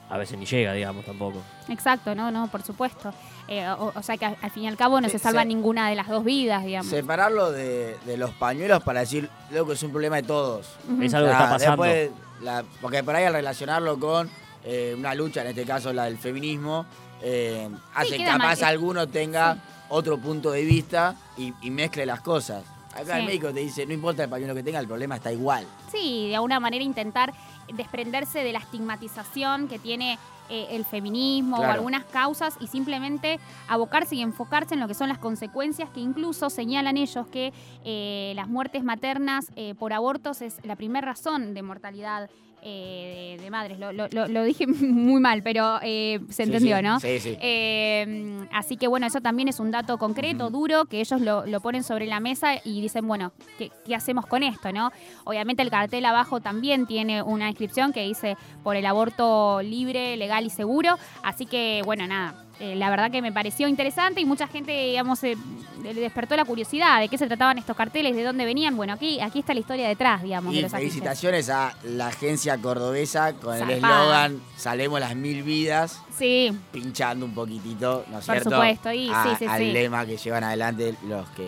a 0.09 0.17
veces 0.17 0.39
ni 0.39 0.45
llega, 0.45 0.73
digamos, 0.73 1.05
tampoco. 1.05 1.41
exacto, 1.69 2.15
no, 2.15 2.31
no, 2.31 2.47
por 2.47 2.63
supuesto. 2.63 3.13
Eh, 3.53 3.67
o, 3.69 3.91
o 3.93 4.01
sea 4.01 4.15
que 4.15 4.23
al, 4.25 4.51
fin 4.51 4.63
y 4.63 4.67
al 4.69 4.77
cabo 4.77 5.01
no 5.01 5.09
se 5.09 5.19
salva 5.19 5.41
se- 5.41 5.47
ninguna 5.47 5.89
de 5.89 5.95
las 5.95 6.07
dos 6.07 6.23
vidas, 6.23 6.63
digamos. 6.63 6.89
Separarlo 6.89 7.51
de, 7.51 7.97
de 8.05 8.15
los 8.15 8.31
pañuelos 8.31 8.81
para 8.81 9.01
decir, 9.01 9.29
loco, 9.51 9.73
es 9.73 9.83
un 9.83 9.91
problema 9.91 10.15
de 10.15 10.23
todos. 10.23 10.67
Es 11.01 11.13
algo 11.13 11.27
que 11.27 11.33
O 11.33 11.37
sea, 11.37 11.43
está 11.45 11.49
pasando. 11.49 11.83
después, 11.83 12.11
la- 12.41 12.63
porque 12.79 13.03
por 13.03 13.13
ahí 13.13 13.25
al 13.25 13.33
relacionarlo 13.33 13.99
con 13.99 14.29
eh, 14.63 14.95
una 14.97 15.13
lucha, 15.15 15.41
en 15.41 15.47
este 15.47 15.65
caso 15.65 15.91
la 15.91 16.05
del 16.05 16.17
feminismo, 16.17 16.85
eh, 17.21 17.69
hace 17.93 18.11
que 18.11 18.17
queda 18.19 18.37
mal. 18.37 18.51
capaz 18.55 18.63
alguno 18.65 19.07
tenga 19.09 19.57
otro 19.89 20.17
punto 20.17 20.51
de 20.51 20.63
vista 20.63 21.15
y, 21.37 21.53
y 21.61 21.71
mezcle 21.71 22.05
las 22.05 22.21
cosas. 22.21 22.63
Acá 22.93 23.15
el 23.17 23.21
Sí. 23.23 23.27
médico 23.27 23.53
te 23.53 23.59
dice, 23.59 23.85
no 23.85 23.93
importa 23.93 24.23
el 24.23 24.29
pañuelo 24.29 24.55
que 24.55 24.63
tenga, 24.63 24.79
el 24.79 24.87
problema 24.87 25.15
está 25.17 25.29
igual. 25.31 25.65
Sí, 25.91 26.29
de 26.29 26.35
alguna 26.35 26.59
manera 26.61 26.83
intentar 26.85 27.33
desprenderse 27.73 28.39
de 28.45 28.53
la 28.53 28.59
estigmatización 28.59 29.67
que 29.67 29.77
tiene 29.79 30.17
eh, 30.51 30.67
el 30.71 30.83
feminismo 30.83 31.59
o 31.59 31.63
algunas 31.63 32.03
causas 32.03 32.57
y 32.59 32.67
simplemente 32.67 33.39
abocarse 33.69 34.15
y 34.15 34.21
enfocarse 34.21 34.73
en 34.73 34.81
lo 34.81 34.87
que 34.89 34.93
son 34.93 35.07
las 35.07 35.17
consecuencias 35.17 35.89
que 35.89 36.01
incluso 36.01 36.49
señalan 36.49 36.97
ellos 36.97 37.25
que 37.27 37.53
eh, 37.85 38.33
las 38.35 38.49
muertes 38.49 38.83
maternas 38.83 39.49
eh, 39.55 39.75
por 39.75 39.93
abortos 39.93 40.41
es 40.41 40.57
la 40.65 40.75
primera 40.75 41.05
razón 41.05 41.53
de 41.53 41.61
mortalidad 41.61 42.29
eh, 42.61 43.35
de, 43.37 43.43
de 43.43 43.49
madres. 43.49 43.79
Lo, 43.79 43.91
lo- 43.91 44.07
lo- 44.09 44.43
dije 44.43 44.67
muy 44.67 45.19
mal, 45.21 45.41
pero 45.43 45.79
eh, 45.81 46.19
se 46.29 46.43
entendió, 46.43 46.77
sí, 46.77 46.83
¿no? 46.83 46.99
Sí, 46.99 47.19
sí. 47.19 47.37
Eh, 47.41 48.39
así 48.51 48.77
que 48.77 48.87
bueno, 48.87 49.05
eso 49.07 49.21
también 49.21 49.47
es 49.47 49.59
un 49.59 49.71
dato 49.71 49.97
concreto, 49.97 50.49
duro, 50.49 50.85
que 50.85 50.99
ellos 51.01 51.21
lo, 51.21 51.45
lo 51.45 51.61
ponen 51.61 51.83
sobre 51.83 52.05
la 52.07 52.19
mesa 52.19 52.55
y 52.63 52.81
dicen, 52.81 53.07
bueno, 53.07 53.31
¿qué, 53.57 53.71
qué 53.85 53.95
hacemos 53.95 54.25
con 54.25 54.43
esto? 54.43 54.71
no 54.71 54.91
Obviamente 55.23 55.61
el 55.63 55.69
cartel 55.69 56.05
abajo 56.05 56.39
también 56.39 56.85
tiene 56.87 57.21
una 57.21 57.47
inscripción 57.49 57.93
que 57.93 58.03
dice 58.03 58.37
por 58.63 58.75
el 58.75 58.85
aborto 58.85 59.61
libre, 59.61 60.17
legal 60.17 60.45
y 60.45 60.49
seguro. 60.49 60.97
Así 61.23 61.45
que 61.45 61.81
bueno, 61.85 62.05
nada. 62.07 62.35
Eh, 62.61 62.75
la 62.75 62.89
verdad 62.89 63.09
que 63.11 63.21
me 63.21 63.31
pareció 63.31 63.67
interesante 63.67 64.21
y 64.21 64.25
mucha 64.25 64.47
gente, 64.47 64.71
digamos, 64.71 65.23
eh, 65.23 65.35
le 65.83 65.93
despertó 65.95 66.35
la 66.35 66.45
curiosidad 66.45 66.99
de 67.01 67.09
qué 67.09 67.17
se 67.17 67.25
trataban 67.27 67.57
estos 67.57 67.75
carteles, 67.75 68.15
de 68.15 68.23
dónde 68.23 68.45
venían. 68.45 68.77
Bueno, 68.77 68.93
aquí, 68.93 69.19
aquí 69.19 69.39
está 69.39 69.53
la 69.55 69.61
historia 69.61 69.87
detrás, 69.87 70.21
digamos, 70.21 70.53
de 70.53 70.61
los 70.61 70.71
felicitaciones 70.71 71.49
a 71.49 71.75
la 71.83 72.07
agencia 72.07 72.57
cordobesa 72.59 73.33
con 73.33 73.55
el 73.55 73.69
eslogan 73.69 74.39
Salemos 74.55 74.99
las 74.99 75.15
mil 75.15 75.41
vidas, 75.43 75.99
Sí, 76.15 76.51
pinchando 76.71 77.25
un 77.25 77.33
poquitito, 77.33 78.05
¿no 78.09 78.19
es 78.19 78.25
Por 78.25 78.35
cierto? 78.35 78.51
supuesto, 78.51 78.91
y 78.91 79.09
A- 79.11 79.23
sí, 79.23 79.35
sí, 79.39 79.45
al 79.49 79.59
sí. 79.59 79.71
lema 79.71 80.05
que 80.05 80.17
llevan 80.17 80.43
adelante 80.43 80.93
los 81.07 81.27
que 81.31 81.45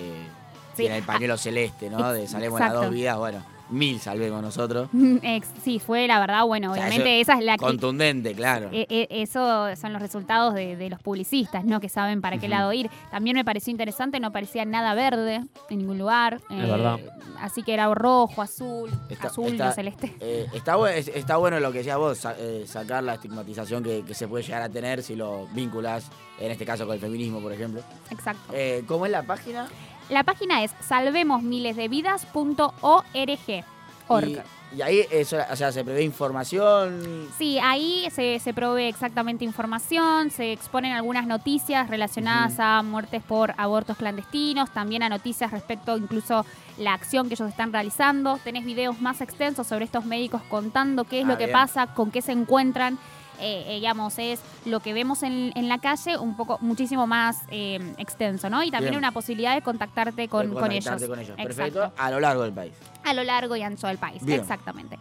Sí. 0.75 0.77
tienen 0.77 0.97
el 0.97 1.03
pañuelo 1.03 1.37
celeste, 1.37 1.91
¿no? 1.91 2.11
De 2.11 2.27
Salemos 2.27 2.59
las 2.59 2.73
dos 2.73 2.89
vidas, 2.89 3.15
bueno, 3.17 3.43
mil 3.73 3.99
salvemos 3.99 4.41
nosotros. 4.41 4.89
sí, 5.63 5.79
fue 5.79 6.07
la 6.07 6.19
verdad, 6.19 6.45
bueno, 6.45 6.71
O 6.71 6.75
sea, 6.75 6.83
obviamente 6.87 7.19
esa 7.21 7.33
es 7.39 7.43
la 7.43 7.53
que... 7.57 7.65
Contundente, 7.65 8.33
claro. 8.33 8.69
E- 8.71 8.87
e- 8.89 9.07
eso 9.21 9.75
son 9.75 9.93
los 9.93 10.01
resultados 10.01 10.53
de, 10.53 10.75
de 10.75 10.89
los 10.89 10.99
publicistas, 11.01 11.65
¿no? 11.65 11.79
Que 11.79 11.89
saben 11.89 12.21
para 12.21 12.37
qué 12.37 12.47
lado 12.47 12.71
ir. 12.73 12.89
También 13.11 13.35
me 13.35 13.43
pareció 13.45 13.71
interesante, 13.71 14.19
no 14.19 14.31
parecía 14.31 14.65
nada 14.65 14.93
verde 14.93 15.41
en 15.69 15.77
ningún 15.77 15.97
lugar. 15.97 16.41
eh, 16.49 16.61
Es 16.63 16.69
verdad. 16.69 16.99
Así 17.39 17.63
que 17.63 17.73
era 17.73 17.93
rojo, 17.93 18.41
azul, 18.41 18.89
Está- 19.09 19.27
azul, 19.27 19.47
está- 19.47 19.65
no 19.67 19.71
celeste. 19.73 20.15
Eh, 20.19 20.47
está, 20.53 20.77
bu- 20.77 20.89
es- 20.89 21.09
está 21.09 21.37
bueno 21.37 21.59
lo 21.59 21.71
que 21.71 21.79
decías 21.79 21.97
vos, 21.97 22.17
sa- 22.17 22.35
eh, 22.37 22.63
sacar 22.67 23.03
la 23.03 23.15
estigmatización 23.15 23.83
que, 23.83 24.03
que 24.05 24.13
se 24.13 24.27
puede 24.27 24.43
llegar 24.43 24.61
a 24.61 24.69
tener 24.69 25.03
si 25.03 25.15
lo 25.15 25.47
vinculas, 25.53 26.09
en 26.39 26.51
este 26.51 26.65
caso 26.65 26.85
con 26.85 26.93
el 26.95 27.01
feminismo, 27.01 27.39
por 27.41 27.51
ejemplo. 27.51 27.81
Exacto. 28.11 28.53
Eh, 28.53 28.83
¿Cómo 28.87 29.05
es 29.05 29.11
la 29.11 29.23
página? 29.23 29.67
La 30.13 30.23
página 30.23 30.63
es 30.63 30.71
salvemosmilesdevidas.org. 30.87 33.63
Org. 34.07 34.27
Y, 34.27 34.37
y 34.75 34.81
ahí, 34.81 35.05
eso, 35.11 35.37
o 35.51 35.55
sea, 35.55 35.71
se 35.71 35.83
prevé 35.83 36.03
información. 36.03 37.27
Sí, 37.37 37.59
ahí 37.59 38.07
se, 38.11 38.39
se 38.39 38.53
provee 38.53 38.87
exactamente 38.87 39.45
información, 39.45 40.29
se 40.31 40.51
exponen 40.51 40.91
algunas 40.93 41.25
noticias 41.27 41.89
relacionadas 41.89 42.55
a 42.59 42.81
muertes 42.83 43.21
por 43.23 43.53
abortos 43.57 43.97
clandestinos, 43.97 44.71
también 44.71 45.03
a 45.03 45.09
noticias 45.09 45.51
respecto 45.51 45.95
incluso 45.97 46.45
la 46.77 46.93
acción 46.93 47.27
que 47.27 47.35
ellos 47.35 47.49
están 47.49 47.71
realizando. 47.71 48.39
Tenés 48.43 48.65
videos 48.65 48.99
más 48.99 49.21
extensos 49.21 49.67
sobre 49.67 49.85
estos 49.85 50.05
médicos 50.05 50.41
contando 50.49 51.03
qué 51.05 51.19
es 51.19 51.25
Ah, 51.25 51.29
lo 51.29 51.37
que 51.37 51.45
bien. 51.45 51.53
pasa, 51.57 51.87
con 51.87 52.11
qué 52.11 52.21
se 52.21 52.31
encuentran. 52.33 52.97
Eh, 53.39 53.63
eh, 53.67 53.75
digamos, 53.75 54.17
es 54.19 54.39
lo 54.65 54.79
que 54.79 54.93
vemos 54.93 55.23
en, 55.23 55.51
en 55.55 55.67
la 55.69 55.79
calle 55.79 56.17
un 56.17 56.35
poco, 56.37 56.57
muchísimo 56.61 57.07
más 57.07 57.41
eh, 57.49 57.79
extenso, 57.97 58.49
¿no? 58.49 58.63
Y 58.63 58.71
también 58.71 58.91
Bien. 58.91 58.99
una 58.99 59.11
posibilidad 59.11 59.53
de 59.55 59.61
contactarte 59.61 60.27
con, 60.27 60.49
de 60.49 60.53
con 60.59 60.71
ellos. 60.71 60.85
contactarte 60.85 61.07
con 61.07 61.19
ellos. 61.19 61.35
Perfecto. 61.37 61.91
A 61.97 62.11
lo 62.11 62.19
largo 62.19 62.43
del 62.43 62.53
país. 62.53 62.73
a 63.03 63.13
lo 63.13 63.23
largo 63.23 63.55
y 63.55 63.61
ancho 63.63 63.87
del 63.87 63.97
país. 63.97 64.23
Bien. 64.23 64.39
Exactamente. 64.39 64.97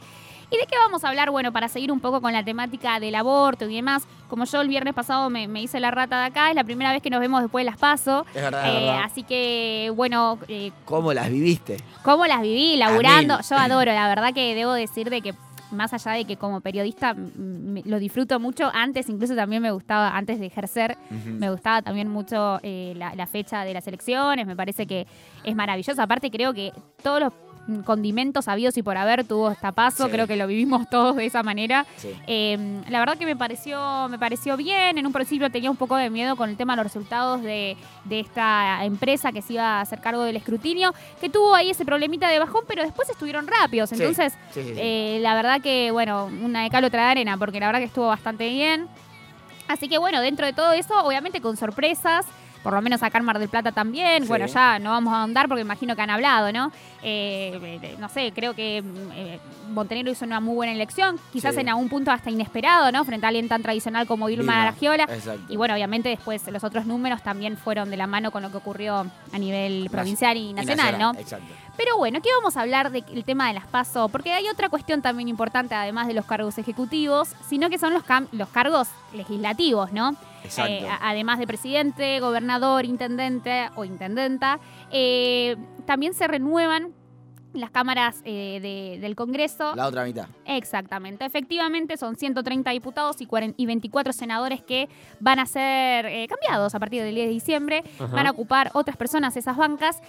¿Y 0.51 0.57
de 0.59 0.67
qué 0.67 0.77
vamos 0.77 1.03
a 1.03 1.09
hablar? 1.09 1.31
Bueno, 1.31 1.51
para 1.51 1.67
seguir 1.69 1.91
un 1.91 2.01
poco 2.01 2.21
con 2.21 2.31
la 2.35 2.45
temática 2.45 3.01
del 3.01 3.15
aborto 3.15 3.67
y 3.71 3.75
demás, 3.75 4.03
como 4.29 4.45
yo 4.45 4.61
el 4.61 4.69
viernes 4.69 4.93
pasado 4.93 5.31
me, 5.31 5.49
me 5.49 5.63
hice 5.63 5.81
la 5.81 5.91
rata 5.91 6.21
de 6.21 6.27
acá, 6.27 6.51
es 6.51 6.55
la 6.57 6.63
primera 6.65 6.93
vez 6.93 7.01
que 7.01 7.09
nos 7.09 7.21
vemos 7.21 7.41
después 7.41 7.65
de 7.65 7.71
las 7.71 7.79
paso. 7.81 8.27
Es 8.35 8.43
verdad, 8.43 8.67
es 8.69 8.71
Eh, 8.71 8.85
verdad. 8.85 9.03
así 9.05 9.23
que, 9.23 9.91
bueno, 9.97 10.39
eh, 10.49 10.71
¿Cómo 10.85 11.15
las 11.15 11.31
viviste? 11.31 11.79
¿cómo 12.03 12.27
las 12.27 12.43
viví? 12.43 12.77
Laburando. 12.77 13.39
Yo 13.49 13.57
adoro, 13.57 13.93
la 13.95 14.09
verdad 14.09 14.35
que 14.35 14.55
debo 14.55 14.75
decir 14.75 15.09
de 15.09 15.23
que 15.23 15.35
más 15.73 15.93
allá 15.95 16.13
de 16.13 16.25
que 16.25 16.37
como 16.37 16.61
periodista 16.61 17.15
me- 17.15 17.83
lo 17.85 17.99
disfruto 17.99 18.39
mucho, 18.39 18.71
antes 18.73 19.09
incluso 19.09 19.35
también 19.35 19.63
me 19.63 19.71
gustaba, 19.71 20.17
antes 20.17 20.39
de 20.39 20.47
ejercer, 20.47 20.97
me 21.27 21.51
gustaba 21.51 21.83
también 21.83 22.09
mucho 22.09 22.61
eh, 22.63 22.95
la, 22.97 23.15
la 23.15 23.27
fecha 23.27 23.65
de 23.65 23.75
las 23.75 23.87
elecciones, 23.87 24.47
me 24.47 24.55
parece 24.57 24.87
que 24.87 25.07
es 25.45 25.55
maravilloso. 25.57 26.01
Aparte 26.03 26.31
creo 26.31 26.53
que 26.55 26.73
todos 27.03 27.21
los 27.21 27.33
condimentos 27.85 28.49
habidos 28.49 28.77
y 28.77 28.83
por 28.83 28.97
haber 28.97 29.25
tuvo 29.25 29.51
esta 29.51 29.73
paso, 29.73 30.07
Sí. 30.07 30.11
creo 30.13 30.27
que 30.27 30.37
lo 30.37 30.47
vivimos 30.47 30.89
todos 30.91 31.17
de 31.17 31.27
esa 31.27 31.43
manera. 31.43 31.87
Sí. 31.97 32.11
Eh, 32.27 32.83
la 32.89 32.99
verdad 32.99 33.17
que 33.17 33.25
me 33.25 33.37
pareció, 33.37 34.09
me 34.09 34.19
pareció 34.19 34.57
bien. 34.57 34.99
En 34.99 35.07
un 35.07 35.13
principio 35.13 35.51
tenía 35.51 35.71
un 35.71 35.77
poco 35.77 35.97
de 35.97 36.11
miedo 36.11 36.37
con 36.37 36.51
el 36.51 36.57
tema 36.57 36.73
de 36.75 36.79
los 36.83 36.85
resultados 36.93 37.43
de, 37.43 37.77
de 38.05 38.21
esta 38.21 38.85
empresa 38.85 39.33
que 39.33 39.43
se 39.43 39.55
iba 39.55 39.79
a 39.79 39.81
hacer 39.83 40.01
cargo 40.01 40.23
del 40.25 40.37
escrutinio, 40.37 40.93
que 41.21 41.29
tuvo 41.31 41.55
ahí 41.55 41.71
ese 41.71 41.85
problemita 41.85 42.29
de 42.29 42.39
bajón, 42.39 42.65
pero 42.67 42.83
después 42.83 43.09
estuvieron 43.09 43.47
rápidos. 43.47 43.93
Entonces, 43.93 44.33
sí. 44.53 44.61
eh, 44.77 45.19
la 45.23 45.35
verdad 45.35 45.61
que, 45.61 45.91
bueno, 45.93 46.27
una 46.43 46.63
de 46.65 46.71
cal, 46.71 46.85
otra 46.85 47.05
de 47.05 47.11
arena, 47.13 47.37
porque 47.37 47.61
la 47.61 47.67
verdad 47.67 47.79
que 47.81 47.87
estuvo 47.87 48.09
bastante 48.09 48.49
bien. 48.49 48.89
Así 49.69 49.89
que, 49.89 49.99
bueno, 49.99 50.21
dentro 50.21 50.45
de 50.45 50.53
todo 50.53 50.73
eso, 50.73 50.95
obviamente 51.05 51.41
con 51.41 51.57
sorpresas. 51.57 52.27
Por 52.63 52.73
lo 52.75 52.81
menos 52.83 53.03
acá 53.03 53.19
en 53.19 53.25
Mar 53.25 53.39
del 53.39 53.49
Plata 53.49 53.73
también. 53.73 54.23
Sí. 54.23 54.29
Bueno, 54.29 54.47
ya 54.47 54.79
no 54.79 54.91
vamos 54.91 55.13
a 55.13 55.21
ahondar 55.23 55.49
porque 55.49 55.63
imagino 55.63 55.97
que 55.97 56.03
han 56.03 56.11
hablado, 56.11 56.53
¿no? 56.53 56.71
Eh, 57.03 57.79
eh, 57.83 57.97
no 57.99 58.09
sé, 58.09 58.33
creo 58.33 58.55
que 58.55 58.79
eh, 59.15 59.41
Montenegro 59.71 60.13
hizo 60.13 60.25
una 60.25 60.39
muy 60.41 60.55
buena 60.55 60.73
elección. 60.73 61.19
Quizás 61.33 61.55
Sí. 61.55 61.61
en 61.61 61.69
algún 61.71 61.89
punto 61.89 62.11
hasta 62.13 62.31
inesperado, 62.31 62.93
¿no? 62.93 63.05
Frente 63.05 63.27
a 63.27 63.29
alguien 63.31 63.49
tan 63.49 63.63
tradicional 63.63 64.07
como 64.07 64.29
Dilma, 64.29 64.63
Aragiola. 64.63 65.05
Exacto. 65.05 65.43
Y 65.53 65.57
bueno, 65.57 65.75
obviamente 65.75 66.09
después 66.09 66.47
los 66.53 66.63
otros 66.63 66.87
números 66.87 67.23
también 67.23 67.57
fueron 67.57 67.91
de 67.91 67.97
la 67.97 68.07
mano 68.07 68.31
con 68.31 68.43
lo 68.43 68.51
que 68.51 68.59
ocurrió 68.59 69.07
a 69.33 69.39
nivel 69.39 69.89
provincial 69.91 70.37
y 70.37 70.51
Y 70.51 70.53
nacional, 70.55 70.99
¿no? 70.99 71.13
Exacto. 71.19 71.47
Pero 71.77 71.97
bueno, 71.97 72.21
¿qué 72.21 72.29
vamos 72.39 72.57
a 72.57 72.61
hablar 72.61 72.91
del 72.93 73.25
tema 73.25 73.49
de 73.49 73.55
las 73.55 73.67
PASO? 73.67 74.09
Porque 74.11 74.31
hay 74.33 74.47
otra 74.49 74.69
cuestión 74.69 75.01
también 75.03 75.29
importante, 75.29 75.75
además 75.75 76.07
de 76.07 76.13
los 76.15 76.27
cargos 76.27 76.59
ejecutivos, 76.59 77.35
sino 77.49 77.71
que 77.71 77.79
son 77.79 77.93
los, 77.95 78.05
cam- 78.05 78.29
los 78.31 78.49
cargos 78.51 78.89
legislativos, 79.15 79.91
¿no? 79.93 80.15
Exacto. 80.45 80.73
Eh, 80.73 80.89
además 81.01 81.39
de 81.39 81.47
presidente, 81.47 82.21
gobernador, 82.21 82.85
intendente 82.85 83.69
o 83.77 83.85
intendenta, 83.85 84.61
eh, 84.91 85.57
también 85.87 86.15
se 86.15 86.27
renuevan 86.29 86.93
las 87.53 87.71
cámaras 87.71 88.23
eh, 88.25 88.61
de- 88.63 88.99
del 89.01 89.15
Congreso. 89.15 89.75
La 89.77 89.87
otra 89.87 90.05
mitad. 90.05 90.27
Exactamente. 90.47 91.27
Efectivamente, 91.27 91.99
son 91.99 92.17
130 92.17 92.71
diputados 92.71 93.21
y, 93.21 93.27
40 93.27 93.55
y 93.61 93.67
24 93.67 94.13
senadores 94.15 94.63
que 94.63 94.89
van 95.21 95.39
a 95.39 95.45
ser 95.45 96.07
eh, 96.07 96.27
cambiados 96.29 96.75
a 96.75 96.81
partir 96.81 97.03
del 97.03 97.15
10 97.15 97.27
de 97.27 97.33
diciembre. 97.33 97.85
Ajá. 98.01 98.07
Van 98.07 98.27
a 98.27 98.31
ocupar 98.31 98.71
otras 98.73 98.97
personas 98.97 99.37
esas 99.37 99.57
bancas. 99.59 100.01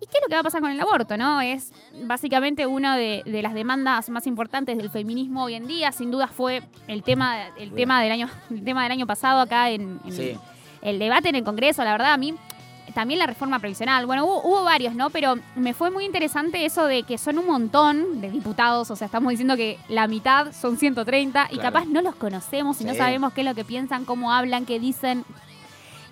¿Y 0.00 0.06
qué 0.06 0.12
es 0.16 0.22
lo 0.22 0.28
que 0.28 0.34
va 0.34 0.40
a 0.40 0.44
pasar 0.44 0.60
con 0.62 0.70
el 0.70 0.80
aborto? 0.80 1.16
no 1.16 1.40
Es 1.42 1.72
básicamente 2.04 2.66
una 2.66 2.96
de, 2.96 3.22
de 3.26 3.42
las 3.42 3.52
demandas 3.54 4.08
más 4.08 4.26
importantes 4.26 4.76
del 4.78 4.88
feminismo 4.90 5.44
hoy 5.44 5.54
en 5.54 5.66
día. 5.66 5.92
Sin 5.92 6.10
duda 6.10 6.26
fue 6.26 6.62
el 6.88 7.02
tema, 7.02 7.48
el 7.58 7.72
tema, 7.72 8.00
del, 8.02 8.12
año, 8.12 8.28
el 8.50 8.64
tema 8.64 8.82
del 8.84 8.92
año 8.92 9.06
pasado 9.06 9.40
acá 9.40 9.70
en, 9.70 10.00
en 10.06 10.12
Sí. 10.12 10.38
el 10.82 10.98
debate 10.98 11.28
en 11.28 11.36
el 11.36 11.44
Congreso. 11.44 11.84
La 11.84 11.92
verdad, 11.92 12.12
a 12.14 12.16
mí 12.16 12.34
también 12.94 13.18
la 13.20 13.26
reforma 13.26 13.58
previsional. 13.58 14.06
Bueno, 14.06 14.24
hubo, 14.24 14.42
hubo 14.42 14.64
varios, 14.64 14.94
¿no? 14.94 15.10
Pero 15.10 15.36
me 15.54 15.74
fue 15.74 15.90
muy 15.90 16.04
interesante 16.06 16.64
eso 16.64 16.86
de 16.86 17.02
que 17.04 17.18
son 17.18 17.38
un 17.38 17.46
montón 17.46 18.20
de 18.22 18.30
diputados. 18.30 18.90
O 18.90 18.96
sea, 18.96 19.04
estamos 19.04 19.30
diciendo 19.30 19.54
que 19.56 19.78
la 19.88 20.08
mitad 20.08 20.50
son 20.52 20.76
130 20.78 21.48
y 21.50 21.54
Claro. 21.54 21.62
capaz 21.62 21.84
no 21.84 22.00
los 22.02 22.14
conocemos 22.16 22.80
y 22.80 22.84
no 22.84 22.94
sabemos 22.94 23.32
qué 23.34 23.42
es 23.42 23.46
lo 23.46 23.54
que 23.54 23.64
piensan, 23.64 24.04
cómo 24.06 24.32
hablan, 24.32 24.64
qué 24.64 24.80
dicen. 24.80 25.24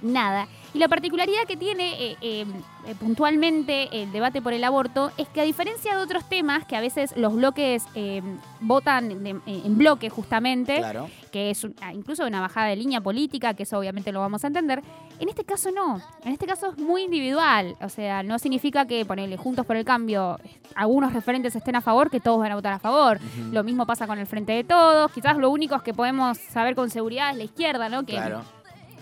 Nada. 0.03 0.47
Y 0.75 0.79
la 0.79 0.87
particularidad 0.89 1.45
que 1.49 1.57
tiene 1.57 1.95
eh, 2.13 2.17
eh, 2.21 2.47
eh, 2.87 2.95
puntualmente 3.01 3.89
el 4.03 4.13
debate 4.13 4.41
por 4.43 4.53
el 4.53 4.63
aborto 4.65 5.11
es 5.17 5.27
que 5.29 5.41
a 5.41 5.45
diferencia 5.45 5.97
de 5.97 6.03
otros 6.03 6.29
temas 6.29 6.65
que 6.67 6.77
a 6.77 6.81
veces 6.81 7.17
los 7.17 7.35
bloques 7.35 7.85
eh, 7.95 8.23
votan 8.61 9.23
de- 9.25 9.41
en 9.47 9.79
bloque 9.79 10.11
justamente, 10.11 10.77
Claro. 10.77 11.09
que 11.33 11.51
es 11.51 11.67
ah, 11.81 11.93
incluso 11.93 12.27
una 12.27 12.41
bajada 12.41 12.69
de 12.69 12.77
línea 12.77 13.01
política, 13.01 13.55
que 13.55 13.63
eso 13.65 13.79
obviamente 13.79 14.13
lo 14.13 14.21
vamos 14.21 14.45
a 14.45 14.47
entender. 14.49 14.83
En 15.19 15.29
este 15.29 15.45
caso 15.45 15.71
no, 15.73 16.01
en 16.25 16.33
este 16.33 16.47
caso 16.47 16.71
es 16.71 16.79
muy 16.79 17.03
individual, 17.03 17.75
o 17.81 17.89
sea, 17.89 18.23
no 18.23 18.39
significa 18.39 18.87
que 18.87 19.05
ponerle 19.05 19.37
Juntos 19.37 19.67
por 19.67 19.77
el 19.77 19.85
Cambio, 19.85 20.39
algunos 20.75 21.13
referentes 21.13 21.57
estén 21.57 21.75
a 21.77 21.81
favor, 21.81 22.11
que 22.11 22.21
todos 22.21 22.39
van 22.39 22.53
a 22.53 22.55
votar 22.55 22.75
a 22.75 22.79
favor. 22.79 23.19
Lo 23.51 23.65
mismo 23.65 23.85
pasa 23.87 24.07
con 24.07 24.19
el 24.19 24.27
Frente 24.27 24.53
de 24.53 24.65
Todos, 24.65 25.11
quizás 25.13 25.37
lo 25.39 25.51
único 25.51 25.79
que 25.81 25.93
podemos 25.95 26.39
saber 26.39 26.75
con 26.77 26.89
seguridad 26.91 27.31
es 27.33 27.37
la 27.39 27.45
izquierda, 27.45 27.89
¿no? 27.89 28.05
Que, 28.05 28.13
Claro. 28.13 28.43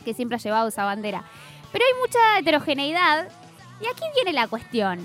Que 0.06 0.14
siempre 0.14 0.36
ha 0.36 0.40
llevado 0.40 0.68
esa 0.68 0.84
bandera. 0.84 1.22
Pero 1.72 1.84
hay 1.84 2.00
mucha 2.00 2.38
heterogeneidad 2.38 3.28
y 3.82 3.86
aquí 3.86 4.02
viene 4.14 4.32
la 4.32 4.48
cuestión. 4.48 4.98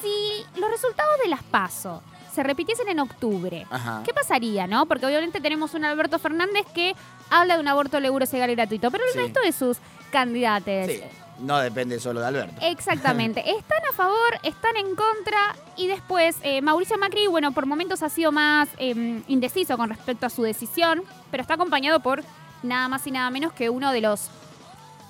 Si 0.00 0.44
los 0.60 0.70
resultados 0.70 1.14
de 1.24 1.28
las 1.30 1.42
PASO 1.42 2.02
se 2.32 2.42
repitiesen 2.42 2.88
en 2.88 3.00
octubre, 3.00 3.66
Ajá. 3.70 4.02
¿Qué 4.04 4.12
pasaría, 4.14 4.66
no? 4.66 4.86
Porque 4.86 5.06
obviamente 5.06 5.40
tenemos 5.40 5.74
un 5.74 5.84
Alberto 5.84 6.18
Fernández 6.18 6.64
que 6.74 6.94
habla 7.30 7.54
de 7.54 7.60
un 7.60 7.68
aborto 7.68 8.00
seguro, 8.00 8.24
legal 8.30 8.50
y 8.50 8.54
gratuito, 8.54 8.90
pero 8.90 9.04
el 9.04 9.10
Sí. 9.12 9.18
resto 9.18 9.40
de 9.40 9.52
sus 9.52 9.78
candidatos. 10.12 10.86
Sí. 10.86 11.00
No 11.40 11.58
depende 11.58 11.98
solo 11.98 12.20
de 12.20 12.26
Alberto. 12.26 12.54
Exactamente. 12.62 13.40
Están 13.58 13.82
a 13.88 13.92
favor, 13.92 14.38
están 14.44 14.76
en 14.76 14.94
contra 14.94 15.56
y 15.76 15.86
después 15.88 16.36
eh, 16.42 16.60
Mauricio 16.62 16.96
Macri, 16.98 17.26
bueno, 17.26 17.52
por 17.52 17.66
momentos 17.66 18.02
ha 18.02 18.08
sido 18.10 18.30
más 18.32 18.68
eh, 18.78 19.22
indeciso 19.28 19.76
con 19.76 19.88
respecto 19.88 20.26
a 20.26 20.30
su 20.30 20.42
decisión, 20.42 21.02
pero 21.30 21.40
está 21.40 21.54
acompañado 21.54 22.00
por 22.00 22.22
nada 22.62 22.86
más 22.88 23.06
y 23.06 23.10
nada 23.10 23.28
menos 23.30 23.52
que 23.54 23.70
uno 23.70 23.90
de 23.92 24.02
los 24.02 24.30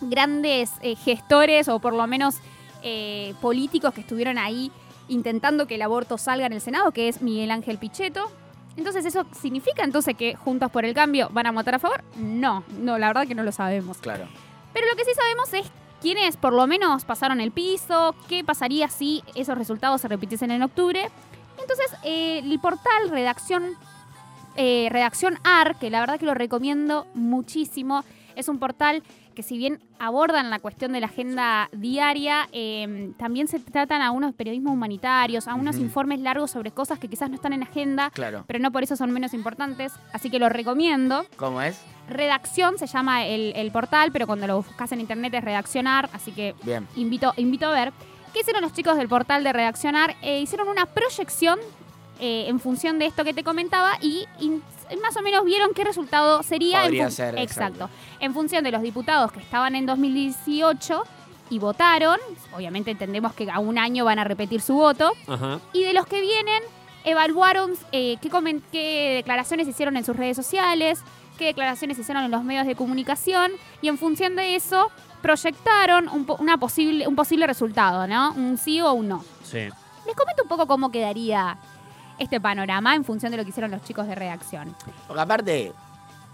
grandes 0.03 0.71
eh, 0.83 0.97
gestores 0.97 1.69
o 1.69 1.79
por 1.79 1.95
lo 1.95 2.07
menos 2.07 2.37
eh, 2.83 3.35
políticos 3.41 3.95
que 3.95 4.01
estuvieron 4.01 4.39
ahí 4.39 4.73
intentando 5.09 5.67
que 5.67 5.77
el 5.77 5.83
aborto 5.83 6.19
salga 6.19 6.47
en 6.47 6.53
el 6.53 6.61
Senado, 6.61 6.93
que 6.93 7.09
es 7.09 7.23
Miguel 7.23 7.51
Ángel 7.51 7.79
Pichetto. 7.79 8.31
Entonces, 8.77 9.05
¿eso 9.05 9.27
significa 9.39 9.85
entonces 9.85 10.17
que 10.17 10.35
Juntos 10.35 10.71
por 10.71 10.85
el 10.85 10.95
Cambio 10.95 11.29
van 11.31 11.47
a 11.47 11.53
votar 11.53 11.75
a 11.75 11.79
favor? 11.79 12.03
No, 12.17 12.65
no, 12.79 12.99
la 12.99 13.09
verdad 13.09 13.27
que 13.27 13.35
no 13.35 13.43
lo 13.43 13.53
sabemos. 13.53 13.99
Claro. 13.99 14.27
Pero 14.73 14.87
lo 14.87 14.97
que 14.97 15.05
sí 15.05 15.11
sabemos 15.15 15.53
es 15.53 15.71
quiénes 16.01 16.37
por 16.37 16.53
lo 16.53 16.67
menos 16.67 17.05
pasaron 17.05 17.41
el 17.41 17.53
piso, 17.53 18.15
qué 18.29 18.43
pasaría 18.43 18.89
si 18.89 19.23
esos 19.35 19.57
resultados 19.59 20.01
se 20.01 20.09
repitiesen 20.09 20.51
en 20.51 20.63
octubre. 20.63 21.09
Entonces, 21.61 21.87
eh, 22.03 22.41
el 22.43 22.59
portal 22.61 23.11
Redacción, 23.11 23.77
eh, 24.57 24.89
Redacción 24.91 25.39
AR, 25.45 25.77
que 25.79 25.91
la 25.91 26.01
verdad 26.01 26.19
que 26.19 26.27
lo 26.27 26.35
recomiendo 26.35 27.07
muchísimo, 27.15 28.05
es 28.35 28.49
un 28.49 28.59
portal 28.59 29.03
que 29.33 29.43
si 29.43 29.59
bien 29.59 29.81
abordan 29.99 30.51
la 30.51 30.59
cuestión 30.59 30.93
de 30.93 31.01
la 31.01 31.07
agenda 31.07 31.69
diaria, 31.73 32.49
eh, 32.53 33.13
también 33.19 33.49
se 33.49 33.59
tratan 33.59 34.03
a 34.03 34.11
unos 34.11 34.35
periodismos 34.35 34.73
humanitarios, 34.73 35.49
a 35.49 35.55
unos 35.55 35.77
informes 35.79 36.21
largos 36.21 36.51
sobre 36.51 36.71
cosas 36.71 36.99
que 36.99 37.09
quizás 37.09 37.29
no 37.31 37.37
están 37.37 37.53
en 37.53 37.63
agenda, 37.63 38.11
Claro. 38.11 38.45
pero 38.47 38.59
no 38.59 38.71
por 38.73 38.83
eso 38.83 38.97
son 38.97 39.11
menos 39.13 39.35
importantes. 39.35 39.93
Así 40.13 40.31
que 40.31 40.39
lo 40.39 40.49
recomiendo. 40.49 41.25
¿Cómo 41.37 41.61
es? 41.63 41.81
Redacción 42.09 42.79
se 42.79 42.87
llama 42.87 43.25
el, 43.27 43.53
el 43.57 43.71
portal, 43.71 44.11
pero 44.13 44.27
cuando 44.27 44.47
lo 44.47 44.57
buscas 44.57 44.93
en 44.93 45.01
internet 45.01 45.33
es 45.35 45.45
redaccionar, 45.45 46.09
así 46.13 46.33
que 46.33 46.55
Bien. 46.65 46.87
invito, 46.97 47.33
invito 47.37 47.67
a 47.67 47.73
ver. 47.73 47.93
¿Qué 48.33 48.41
hicieron 48.41 48.63
los 48.63 48.73
chicos 48.73 48.97
del 48.97 49.09
portal 49.09 49.45
de 49.45 49.53
redaccionar? 49.53 50.17
Eh, 50.23 50.41
hicieron 50.41 50.69
una 50.69 50.87
proyección 50.87 51.59
eh, 52.23 52.47
en 52.49 52.61
función 52.61 52.99
de 52.99 53.07
esto 53.07 53.25
que 53.25 53.35
te 53.35 53.43
comentaba 53.45 53.99
y, 54.01 54.27
más 55.03 55.17
o 55.17 55.23
menos 55.23 55.45
vieron 55.45 55.75
qué 55.75 55.83
resultado 55.85 56.43
sería. 56.43 56.83
Podría 56.83 57.11
ser, 57.11 57.37
exacto. 57.39 57.91
En 58.21 58.33
función 58.33 58.63
de 58.65 58.71
los 58.71 58.81
diputados 58.81 59.33
que 59.33 59.41
estaban 59.41 59.75
en 59.75 59.85
2018 59.87 61.03
y 61.51 61.59
votaron, 61.59 62.19
obviamente 62.55 62.91
entendemos 62.93 63.35
que 63.35 63.51
a 63.51 63.59
un 63.59 63.77
año 63.79 64.05
van 64.05 64.19
a 64.19 64.25
repetir 64.25 64.61
su 64.63 64.75
voto, 64.75 65.13
Ajá. 65.27 65.61
y 65.73 65.83
de 65.83 65.93
los 65.93 66.07
que 66.07 66.21
vienen, 66.21 66.63
evaluaron 67.05 67.73
eh, 67.91 68.17
qué, 68.23 68.31
qué 68.71 69.13
declaraciones 69.17 69.67
hicieron 69.69 69.97
en 69.97 70.05
sus 70.05 70.17
redes 70.17 70.37
sociales, 70.37 71.01
qué 71.39 71.47
declaraciones 71.47 71.99
hicieron 71.99 72.23
en 72.25 72.31
los 72.31 72.45
medios 72.45 72.67
de 72.67 72.75
comunicación, 72.77 73.51
y 73.83 73.89
en 73.89 73.99
función 73.99 74.37
de 74.37 74.55
eso 74.55 74.91
proyectaron 75.21 76.09
un, 76.09 76.25
po- 76.25 76.37
una 76.39 76.57
posible, 76.59 77.07
un 77.09 77.17
posible 77.17 77.47
resultado, 77.47 78.07
¿no? 78.07 78.33
Un 78.35 78.57
sí 78.59 78.81
o 78.81 78.93
un 78.93 79.09
no. 79.09 79.25
Sí. 79.43 79.59
Les 80.07 80.17
comento 80.17 80.43
un 80.43 80.49
poco 80.49 80.67
cómo 80.67 80.91
quedaría 80.91 81.57
este 82.19 82.41
panorama 82.41 82.95
en 82.95 83.05
función 83.05 83.31
de 83.33 83.39
lo 83.39 83.45
que 83.45 83.51
hicieron 83.51 83.71
los 83.71 83.83
chicos 83.83 84.07
de 84.07 84.15
redacción. 84.15 84.75
Porque 85.07 85.21
aparte, 85.23 85.73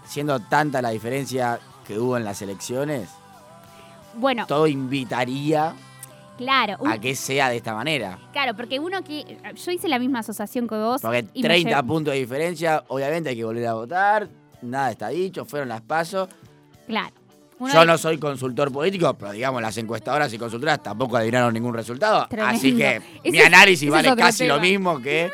siendo 0.05 0.39
tanta 0.39 0.81
la 0.81 0.89
diferencia 0.89 1.59
que 1.87 1.97
hubo 1.99 2.17
en 2.17 2.23
las 2.25 2.41
elecciones, 2.41 3.09
Bueno, 4.15 4.45
todo 4.47 4.67
invitaría 4.67 5.73
claro, 6.37 6.77
un- 6.79 6.91
a 6.91 6.99
que 6.99 7.15
sea 7.15 7.49
de 7.49 7.57
esta 7.57 7.73
manera. 7.73 8.17
claro, 8.31 8.55
porque 8.55 8.79
uno 8.79 9.03
que... 9.03 9.37
Yo 9.55 9.71
hice 9.71 9.87
la 9.87 9.99
misma 9.99 10.19
asociación 10.19 10.67
que 10.67 10.75
vos. 10.75 11.01
Porque 11.01 11.25
y 11.33 11.41
me 11.41 11.49
30 11.49 11.69
llevé- 11.81 11.87
puntos 11.87 12.13
de 12.13 12.19
diferencia, 12.19 12.83
obviamente 12.87 13.29
hay 13.29 13.35
que 13.35 13.43
volver 13.43 13.67
a 13.67 13.73
votar, 13.73 14.27
nada 14.61 14.91
está 14.91 15.09
dicho, 15.09 15.45
fueron 15.45 15.69
las 15.69 15.81
pasos. 15.81 16.29
Claro. 16.87 17.13
Uno 17.59 17.73
Yo 17.73 17.79
de- 17.81 17.85
no 17.87 17.97
soy 17.97 18.17
consultor 18.17 18.71
político, 18.71 19.13
pero 19.15 19.31
digamos, 19.33 19.61
las 19.61 19.75
encuestadoras 19.77 20.31
y 20.33 20.37
consultoras 20.39 20.81
tampoco 20.81 21.17
adivinaron 21.17 21.53
ningún 21.53 21.73
resultado. 21.73 22.25
Tremendo. 22.29 22.55
Así 22.57 22.75
que 22.75 22.95
Ese 23.23 23.31
mi 23.31 23.39
análisis 23.41 23.83
es 23.83 23.91
vale 23.91 24.15
casi 24.15 24.47
lo 24.47 24.59
mismo 24.61 24.99
que 25.01 25.29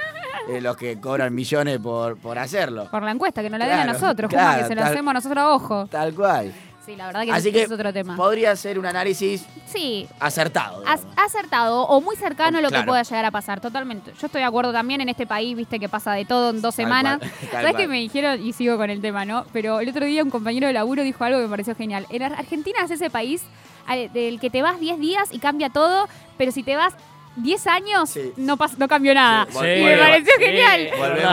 eh, 0.49 0.61
los 0.61 0.75
que 0.77 0.99
cobran 0.99 1.33
millones 1.33 1.79
por, 1.79 2.17
por 2.17 2.37
hacerlo. 2.39 2.87
Por 2.91 3.03
la 3.03 3.11
encuesta, 3.11 3.41
que 3.41 3.49
no 3.49 3.57
la 3.57 3.65
den 3.65 3.73
a 3.79 3.83
Claro, 3.83 3.99
nosotros, 3.99 4.29
claro, 4.29 4.61
que 4.63 4.67
se 4.67 4.75
lo 4.75 4.83
hacemos 4.83 5.13
nosotros 5.13 5.37
a 5.37 5.49
ojo. 5.53 5.87
Tal 5.87 6.13
cual. 6.13 6.53
Sí, 6.85 6.95
la 6.95 7.07
verdad 7.07 7.23
que 7.23 7.31
Así 7.31 7.51
que 7.51 7.63
es 7.63 7.71
otro 7.71 7.91
tema. 7.91 8.15
podría 8.15 8.55
ser 8.55 8.77
un 8.77 8.85
análisis 8.85 9.43
Sí, 9.65 10.07
acertado. 10.19 10.83
acertado 11.17 11.81
o 11.87 11.99
muy 11.99 12.15
cercano 12.15 12.59
a 12.59 12.61
lo 12.61 12.67
Claro. 12.69 12.83
que 12.83 12.87
pueda 12.87 13.01
llegar 13.01 13.25
a 13.25 13.31
pasar, 13.31 13.59
totalmente. 13.59 14.11
Yo 14.19 14.27
estoy 14.27 14.41
de 14.41 14.45
acuerdo 14.45 14.71
también 14.71 15.01
en 15.01 15.09
este 15.09 15.25
país, 15.25 15.57
viste 15.57 15.79
que 15.79 15.89
pasa 15.89 16.11
de 16.13 16.25
todo 16.25 16.51
en 16.51 16.61
dos 16.61 16.75
Tal 16.75 16.85
semanas. 16.85 17.19
¿Sabes 17.51 17.73
qué 17.75 17.87
me 17.87 17.97
dijeron? 17.97 18.45
Y 18.45 18.53
sigo 18.53 18.77
con 18.77 18.91
el 18.91 19.01
tema, 19.01 19.25
¿no? 19.25 19.45
Pero 19.51 19.79
el 19.79 19.89
otro 19.89 20.05
día 20.05 20.23
un 20.23 20.29
compañero 20.29 20.67
de 20.67 20.73
laburo 20.73 21.01
dijo 21.01 21.23
algo 21.23 21.39
que 21.39 21.45
me 21.45 21.49
pareció 21.49 21.75
genial. 21.75 22.05
En 22.11 22.21
Ar- 22.21 22.33
Argentina 22.33 22.77
es 22.85 22.91
ese 22.91 23.09
país 23.09 23.41
al- 23.87 24.13
del 24.13 24.39
que 24.39 24.51
te 24.51 24.61
vas 24.61 24.79
10 24.79 24.99
días 24.99 25.29
y 25.31 25.39
cambia 25.39 25.69
todo, 25.71 26.07
pero 26.37 26.51
si 26.51 26.61
te 26.61 26.75
vas 26.75 26.93
10 27.35 27.67
años, 27.67 28.09
Sí. 28.09 28.31
no, 28.37 28.57
pas- 28.57 28.77
no 28.77 28.87
cambió 28.87 29.13
nada. 29.13 29.45
Sí, 29.51 29.57
y 29.57 29.83
me 29.83 29.97
pareció 29.97 30.33
Sí, 30.37 30.43
genial. 30.43 30.89
Volvemos, 30.97 31.25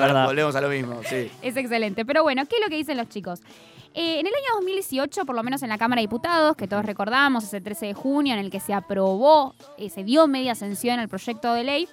a, 0.00 0.06
verdad. 0.06 0.26
volvemos 0.26 0.54
a 0.56 0.60
lo 0.60 0.68
mismo, 0.68 1.00
sí. 1.04 1.30
Es 1.42 1.56
excelente. 1.56 2.04
Pero 2.04 2.22
bueno, 2.22 2.44
¿qué 2.46 2.56
es 2.56 2.62
lo 2.62 2.68
que 2.68 2.76
dicen 2.76 2.96
los 2.96 3.08
chicos? 3.08 3.40
Eh, 3.94 4.20
en 4.20 4.26
el 4.26 4.32
año 4.32 4.54
2018, 4.56 5.26
por 5.26 5.34
lo 5.36 5.42
menos 5.42 5.62
en 5.62 5.68
la 5.68 5.76
Cámara 5.76 6.00
de 6.00 6.04
Diputados, 6.06 6.56
que 6.56 6.66
todos 6.66 6.84
recordamos, 6.86 7.44
ese 7.44 7.60
13 7.60 7.86
de 7.86 7.94
junio, 7.94 8.32
en 8.32 8.40
el 8.40 8.50
que 8.50 8.58
se 8.60 8.72
aprobó, 8.72 9.54
eh, 9.76 9.90
se 9.90 10.02
dio 10.02 10.26
media 10.26 10.52
ascensión 10.52 10.98
al 10.98 11.08
proyecto 11.10 11.52
de 11.52 11.64
ley, 11.64 11.88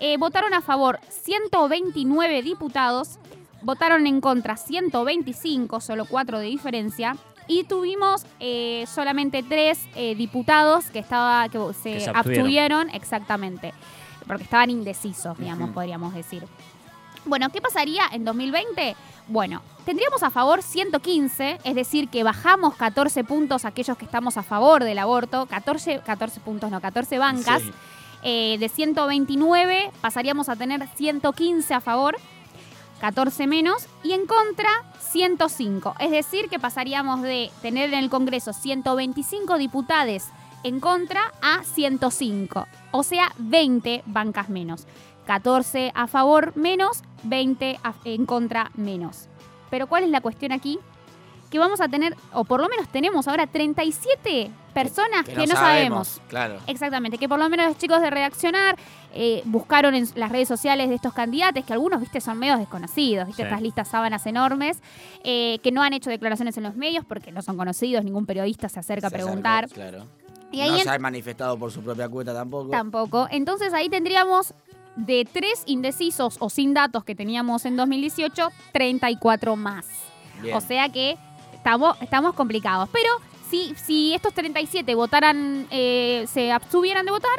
eh, 0.00 0.16
votaron 0.18 0.52
a 0.54 0.60
favor 0.60 0.98
129 1.08 2.42
diputados, 2.42 3.18
votaron 3.62 4.06
en 4.08 4.20
contra 4.20 4.56
125, 4.56 5.80
solo 5.80 6.04
cuatro 6.06 6.38
de 6.40 6.46
diferencia, 6.46 7.16
y 7.48 7.64
tuvimos 7.64 8.26
eh, 8.40 8.84
solamente 8.92 9.42
tres 9.42 9.78
eh, 9.94 10.14
diputados 10.14 10.86
que, 10.86 10.98
estaba, 10.98 11.48
que 11.48 11.58
se, 11.74 11.92
Que 11.94 12.00
se 12.00 12.10
abstuvieron. 12.10 12.16
abstuvieron, 12.16 12.90
exactamente, 12.90 13.74
porque 14.26 14.44
estaban 14.44 14.70
indecisos, 14.70 15.38
digamos, 15.38 15.70
podríamos 15.70 16.14
decir. 16.14 16.44
Bueno, 17.24 17.50
¿qué 17.50 17.60
pasaría 17.60 18.04
en 18.12 18.24
2020? 18.24 18.94
Bueno, 19.28 19.60
tendríamos 19.84 20.22
a 20.22 20.30
favor 20.30 20.62
115, 20.62 21.58
es 21.64 21.74
decir, 21.74 22.08
que 22.08 22.22
bajamos 22.22 22.74
14 22.76 23.24
puntos 23.24 23.64
aquellos 23.64 23.96
que 23.98 24.04
estamos 24.04 24.36
a 24.36 24.44
favor 24.44 24.84
del 24.84 24.98
aborto, 24.98 25.46
14, 25.46 26.00
14 26.06 26.40
puntos, 26.40 26.70
no, 26.70 26.80
14 26.80 27.18
bancas. 27.18 27.62
Sí. 27.62 27.72
Eh, 28.22 28.56
de 28.58 28.68
129 28.68 29.90
pasaríamos 30.00 30.48
a 30.48 30.56
tener 30.56 30.86
115 30.96 31.74
a 31.74 31.80
favor, 31.80 32.16
14 33.00 33.46
menos, 33.46 33.86
y 34.02 34.12
en 34.12 34.26
contra 34.26 34.68
105. 35.00 35.94
Es 36.00 36.10
decir, 36.10 36.48
que 36.48 36.58
pasaríamos 36.58 37.22
de 37.22 37.50
tener 37.62 37.92
en 37.92 37.98
el 38.00 38.10
Congreso 38.10 38.52
125 38.52 39.58
diputados 39.58 40.24
en 40.62 40.80
contra 40.80 41.32
a 41.42 41.62
105. 41.62 42.66
O 42.92 43.02
sea, 43.02 43.32
20 43.38 44.02
bancas 44.06 44.48
menos. 44.48 44.86
14 45.26 45.92
a 45.94 46.06
favor 46.06 46.52
menos, 46.56 47.02
20 47.24 47.78
a- 47.82 47.94
en 48.04 48.26
contra 48.26 48.70
menos. 48.74 49.28
Pero 49.70 49.86
¿cuál 49.88 50.04
es 50.04 50.10
la 50.10 50.20
cuestión 50.20 50.52
aquí? 50.52 50.78
Que 51.56 51.60
vamos 51.60 51.80
a 51.80 51.88
tener, 51.88 52.14
o 52.34 52.44
por 52.44 52.60
lo 52.60 52.68
menos 52.68 52.86
tenemos 52.88 53.26
ahora 53.28 53.46
37 53.46 54.50
personas 54.74 55.24
que, 55.24 55.46
no 55.46 55.54
sabemos. 55.54 56.20
Claro. 56.28 56.58
Exactamente, 56.66 57.16
que 57.16 57.30
por 57.30 57.38
lo 57.38 57.48
menos 57.48 57.66
los 57.68 57.78
chicos 57.78 58.02
de 58.02 58.10
Redaccionar 58.10 58.76
eh, 59.14 59.40
buscaron 59.46 59.94
en 59.94 60.06
las 60.16 60.30
redes 60.30 60.48
sociales 60.48 60.90
de 60.90 60.96
estos 60.96 61.14
candidatos, 61.14 61.64
que 61.64 61.72
algunos, 61.72 61.98
viste, 62.02 62.20
son 62.20 62.38
medios 62.38 62.58
desconocidos, 62.58 63.26
viste, 63.26 63.42
Sí. 63.42 63.46
estas 63.46 63.62
listas 63.62 63.88
sábanas 63.88 64.26
enormes, 64.26 64.82
eh, 65.24 65.58
que 65.62 65.72
no 65.72 65.82
han 65.82 65.94
hecho 65.94 66.10
declaraciones 66.10 66.58
en 66.58 66.64
los 66.64 66.76
medios 66.76 67.06
porque 67.06 67.32
no 67.32 67.40
son 67.40 67.56
conocidos, 67.56 68.04
ningún 68.04 68.26
periodista 68.26 68.68
se 68.68 68.80
acerca 68.80 69.06
a 69.06 69.10
preguntar. 69.10 69.64
acercó, 69.64 69.80
claro. 69.80 70.06
Y 70.52 70.60
ahí 70.60 70.70
no 70.72 70.76
en- 70.76 70.82
se 70.84 70.90
ha 70.90 70.98
manifestado 70.98 71.58
por 71.58 71.72
su 71.72 71.80
propia 71.80 72.06
cuenta 72.10 72.34
tampoco. 72.34 72.68
Tampoco. 72.68 73.28
Entonces 73.30 73.72
ahí 73.72 73.88
tendríamos 73.88 74.52
de 74.96 75.26
tres 75.32 75.62
indecisos 75.64 76.36
o 76.38 76.50
sin 76.50 76.74
datos 76.74 77.02
que 77.02 77.14
teníamos 77.14 77.64
en 77.64 77.76
2018, 77.78 78.50
34 78.74 79.56
más. 79.56 79.86
Bien. 80.42 80.54
O 80.54 80.60
sea 80.60 80.90
que 80.90 81.16
estamos, 81.66 81.96
estamos 82.00 82.34
complicados. 82.34 82.88
Pero 82.92 83.08
si, 83.50 83.74
si 83.74 84.14
estos 84.14 84.32
37 84.34 84.94
votaran, 84.94 85.66
eh, 85.72 86.24
se 86.32 86.52
abstuvieran 86.52 87.04
de 87.04 87.10
votar, 87.10 87.30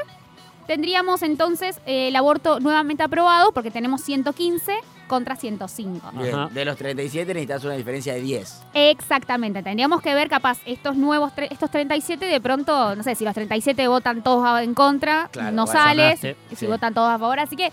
tendríamos 0.68 1.22
entonces 1.24 1.80
eh, 1.86 2.10
el 2.10 2.16
aborto 2.18 2.60
nuevamente 2.60 3.04
aprobado 3.04 3.54
porque 3.54 3.72
tenemos 3.72 4.02
115 4.02 4.74
contra 5.08 5.38
105. 5.38 6.12
Bien. 6.12 6.54
De 6.54 6.66
los 6.66 6.76
37 6.76 7.34
necesitas 7.34 7.64
una 7.64 7.76
diferencia 7.76 8.14
de 8.16 8.20
10. 8.22 8.64
Exactamente, 8.74 9.64
tendríamos 9.64 10.02
que 10.02 10.14
ver 10.14 10.28
capaz 10.28 10.58
estos 10.66 10.98
nuevos, 10.98 11.32
tre- 11.34 11.48
estos 11.50 11.72
37 11.72 12.26
de 12.26 12.42
pronto, 12.42 12.94
no 12.98 13.04
sé, 13.04 13.16
si 13.16 13.24
los 13.24 13.34
37 13.34 13.88
votan 13.88 14.22
todos 14.24 14.60
en 14.60 14.74
contra, 14.74 15.30
Claro, 15.32 15.52
no 15.54 15.64
bueno, 15.66 15.80
sale, 15.80 16.18
sonaste, 16.18 16.36
si 16.50 16.56
sí. 16.58 16.66
votan 16.66 16.94
todos 16.94 17.08
a 17.10 17.18
favor, 17.18 17.40
así 17.40 17.56
que 17.56 17.72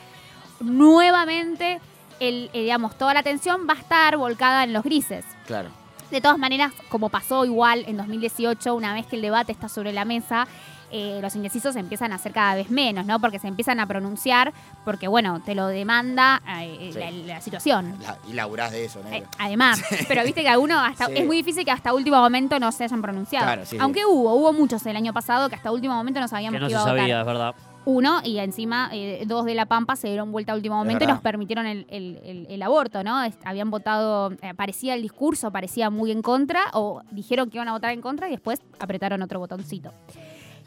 nuevamente, 0.61 1.81
el, 2.21 2.49
eh, 2.53 2.63
digamos, 2.63 2.97
toda 2.97 3.13
la 3.15 3.21
atención 3.21 3.67
va 3.69 3.75
a 3.75 3.79
estar 3.79 4.17
volcada 4.17 4.63
en 4.63 4.73
los 4.73 4.85
grises. 4.85 5.25
Claro. 5.49 5.71
De 6.15 6.21
todas 6.21 6.39
maneras, 6.39 6.73
como 6.91 7.09
pasó 7.09 7.45
igual 7.45 7.83
en 7.89 7.97
2018, 7.97 8.73
una 8.73 8.95
vez 8.95 9.05
que 9.05 9.17
el 9.17 9.23
debate 9.23 9.51
está 9.51 9.69
sobre 9.69 9.93
la 9.93 10.05
mesa, 10.05 10.47
eh, 10.93 11.19
los 11.21 11.35
indecisos 11.35 11.75
empiezan 11.75 12.13
a 12.13 12.19
ser 12.19 12.31
cada 12.31 12.55
vez 12.55 12.71
menos, 12.71 13.05
¿no? 13.05 13.19
Porque 13.19 13.41
se 13.41 13.49
empiezan 13.49 13.81
a 13.81 13.87
pronunciar, 13.89 14.53
porque, 14.85 15.09
bueno, 15.09 15.41
te 15.45 15.57
lo 15.57 15.67
demanda 15.67 16.41
eh, 16.61 16.91
Sí. 16.93 16.99
la, 17.01 17.11
la 17.35 17.41
situación. 17.41 17.97
La- 18.01 18.17
y 18.31 18.33
laburás 18.35 18.71
de 18.71 18.85
eso, 18.85 19.01
Eh, 19.01 19.11
negro. 19.11 19.29
además, 19.41 19.83
pero 20.07 20.23
viste 20.23 20.43
que 20.43 20.49
algunos 20.49 20.79
hasta 20.89 21.07
Sí. 21.07 21.15
es 21.17 21.27
muy 21.27 21.39
difícil 21.39 21.65
que 21.65 21.73
hasta 21.73 21.93
último 21.93 22.19
momento 22.19 22.61
no 22.61 22.71
se 22.71 22.85
hayan 22.85 23.03
pronunciado. 23.03 23.47
Claro, 23.47 23.63
sí, 23.65 23.71
sí. 23.71 23.79
Aunque 23.81 24.07
hubo, 24.07 24.35
hubo 24.35 24.53
muchos 24.53 24.87
el 24.87 24.95
año 24.95 25.13
pasado 25.13 25.49
que 25.49 25.57
hasta 25.57 25.73
último 25.73 25.95
momento 25.95 26.21
no 26.21 26.29
sabíamos 26.29 26.59
Que 26.59 26.61
no 26.61 26.67
que 26.69 26.71
se 26.71 26.75
iba 26.75 26.81
a 26.81 26.85
votar. 26.85 26.99
sabía, 27.01 27.21
es 27.23 27.27
verdad. 27.27 27.55
Uno, 27.87 28.21
y 28.25 28.39
encima 28.39 28.89
eh, 28.93 29.25
dos 29.27 29.45
de 29.45 29.55
La 29.55 29.67
Pampa 29.67 29.95
se 29.97 30.09
dieron 30.09 30.33
vuelta 30.33 30.53
a 30.53 30.57
último 30.57 30.77
momento 30.77 31.05
y 31.05 31.07
nos 31.07 31.21
permitieron 31.21 31.67
el, 31.67 31.87
el- 31.91 32.19
el- 32.25 32.47
el 32.49 32.63
aborto, 32.63 33.05
¿no? 33.05 33.21
Habían 33.45 33.71
votado, 33.71 34.33
eh, 34.41 34.55
parecía 34.55 34.95
el 34.95 35.03
discurso, 35.03 35.51
parecía 35.51 35.91
muy 35.91 36.11
en 36.11 36.23
contra, 36.23 36.63
o 36.73 37.03
dijeron 37.11 37.51
que 37.51 37.59
iban 37.59 37.69
a 37.69 37.73
votar 37.73 37.93
en 37.93 38.01
contra 38.01 38.29
y 38.29 38.31
después 38.31 38.63
apretaron 38.81 39.21
otro 39.21 39.39
botoncito. 39.39 39.93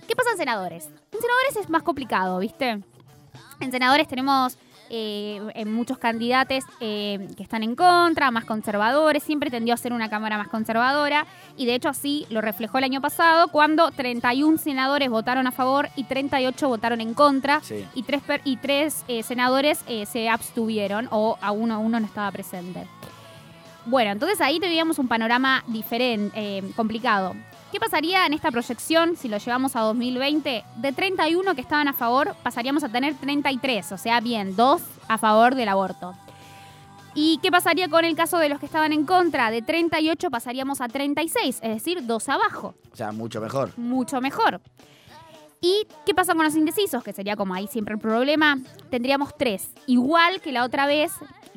¿Qué 0.08 0.15
pasa 0.15 0.32
en 0.32 0.38
senadores? 0.38 0.86
En 0.86 1.19
senadores 1.19 1.56
es 1.60 1.69
más 1.69 1.82
complicado, 1.84 2.38
¿viste? 2.39 2.82
En 3.60 3.71
senadores 3.71 4.08
tenemos 4.08 4.58
eh, 4.89 5.41
en 5.56 5.73
muchos 5.73 5.97
candidatos 5.97 6.63
eh, 6.80 7.28
que 7.36 7.43
están 7.43 7.63
en 7.63 7.76
contra, 7.76 8.32
más 8.32 8.45
conservadores, 8.45 9.23
siempre 9.23 9.50
tendió 9.50 9.73
a 9.73 9.78
ser 9.78 9.93
una 9.93 10.10
Cámara 10.10 10.38
más 10.38 10.47
conservadora 10.47 11.26
y 11.58 11.65
de 11.65 11.76
hecho 11.76 11.89
así 11.89 12.26
lo 12.30 12.41
reflejó 12.41 12.78
el 12.78 12.84
año 12.84 13.02
pasado 13.02 13.47
cuando 13.50 13.91
31 13.91 14.58
senadores 14.58 15.10
votaron 15.10 15.47
a 15.47 15.52
favor 15.52 15.89
y 15.95 16.04
38 16.06 16.67
votaron 16.67 17.02
en 17.02 17.13
contra 17.13 17.62
Sí. 17.62 17.86
y 17.95 18.04
tres, 18.04 18.21
per- 18.21 18.41
y 18.43 18.58
tres 18.58 19.04
eh, 19.08 19.23
senadores 19.23 19.84
se 20.10 20.30
abstuvieron 20.30 21.08
o 21.12 21.38
a 21.41 21.52
uno, 21.52 21.80
uno 21.80 22.00
no 22.00 22.06
estaba 22.06 22.32
presente. 22.32 22.86
Bueno, 23.86 24.12
entonces 24.12 24.41
ahí 24.41 24.60
teníamos 24.60 25.00
un 25.00 25.08
panorama 25.08 25.63
diferente, 25.67 26.63
complicado. 26.76 27.36
¿Qué 27.71 27.80
pasaría 27.82 28.25
en 28.25 28.34
esta 28.34 28.49
proyección 28.49 29.17
si 29.17 29.27
lo 29.27 29.38
llevamos 29.38 29.75
a 29.75 29.82
2020? 29.82 30.63
De 30.77 30.91
31 30.93 31.53
que 31.53 31.62
estaban 31.62 31.89
a 31.89 31.93
favor, 31.93 32.34
pasaríamos 32.41 32.84
a 32.84 32.89
tener 32.89 33.15
33, 33.15 33.91
o 33.91 33.97
sea, 33.97 34.21
bien, 34.21 34.56
dos 34.56 34.82
a 35.10 35.17
favor 35.17 35.53
del 35.53 35.67
aborto. 35.67 36.13
¿Y 37.13 37.39
qué 37.39 37.51
pasaría 37.51 37.89
con 37.89 38.06
el 38.06 38.15
caso 38.15 38.38
de 38.38 38.47
los 38.47 38.60
que 38.60 38.67
estaban 38.67 38.93
en 38.93 39.06
contra? 39.06 39.51
De 39.51 39.62
38 39.62 40.30
pasaríamos 40.30 40.80
a 40.80 40.88
36, 40.88 41.60
es 41.62 41.69
decir, 41.73 42.06
dos 42.06 42.30
abajo 42.30 42.75
O 42.91 42.95
sea, 42.95 43.12
mucho 43.12 43.41
mejor. 43.41 43.77
mucho 43.77 44.21
mejor. 44.21 44.62
¿Y 45.62 45.88
qué 46.06 46.13
pasa 46.13 46.36
con 46.36 46.43
los 46.43 46.56
indecisos? 46.56 47.04
Que 47.04 47.13
sería 47.13 47.36
como 47.36 47.54
ahí 47.54 47.67
siempre 47.67 47.96
el 47.96 48.00
problema. 48.00 48.60
Tendríamos 48.89 49.36
tres. 49.38 49.70
Igual 49.88 50.39
que 50.41 50.52
la 50.52 50.63
otra 50.63 50.86
vez, 50.86 51.12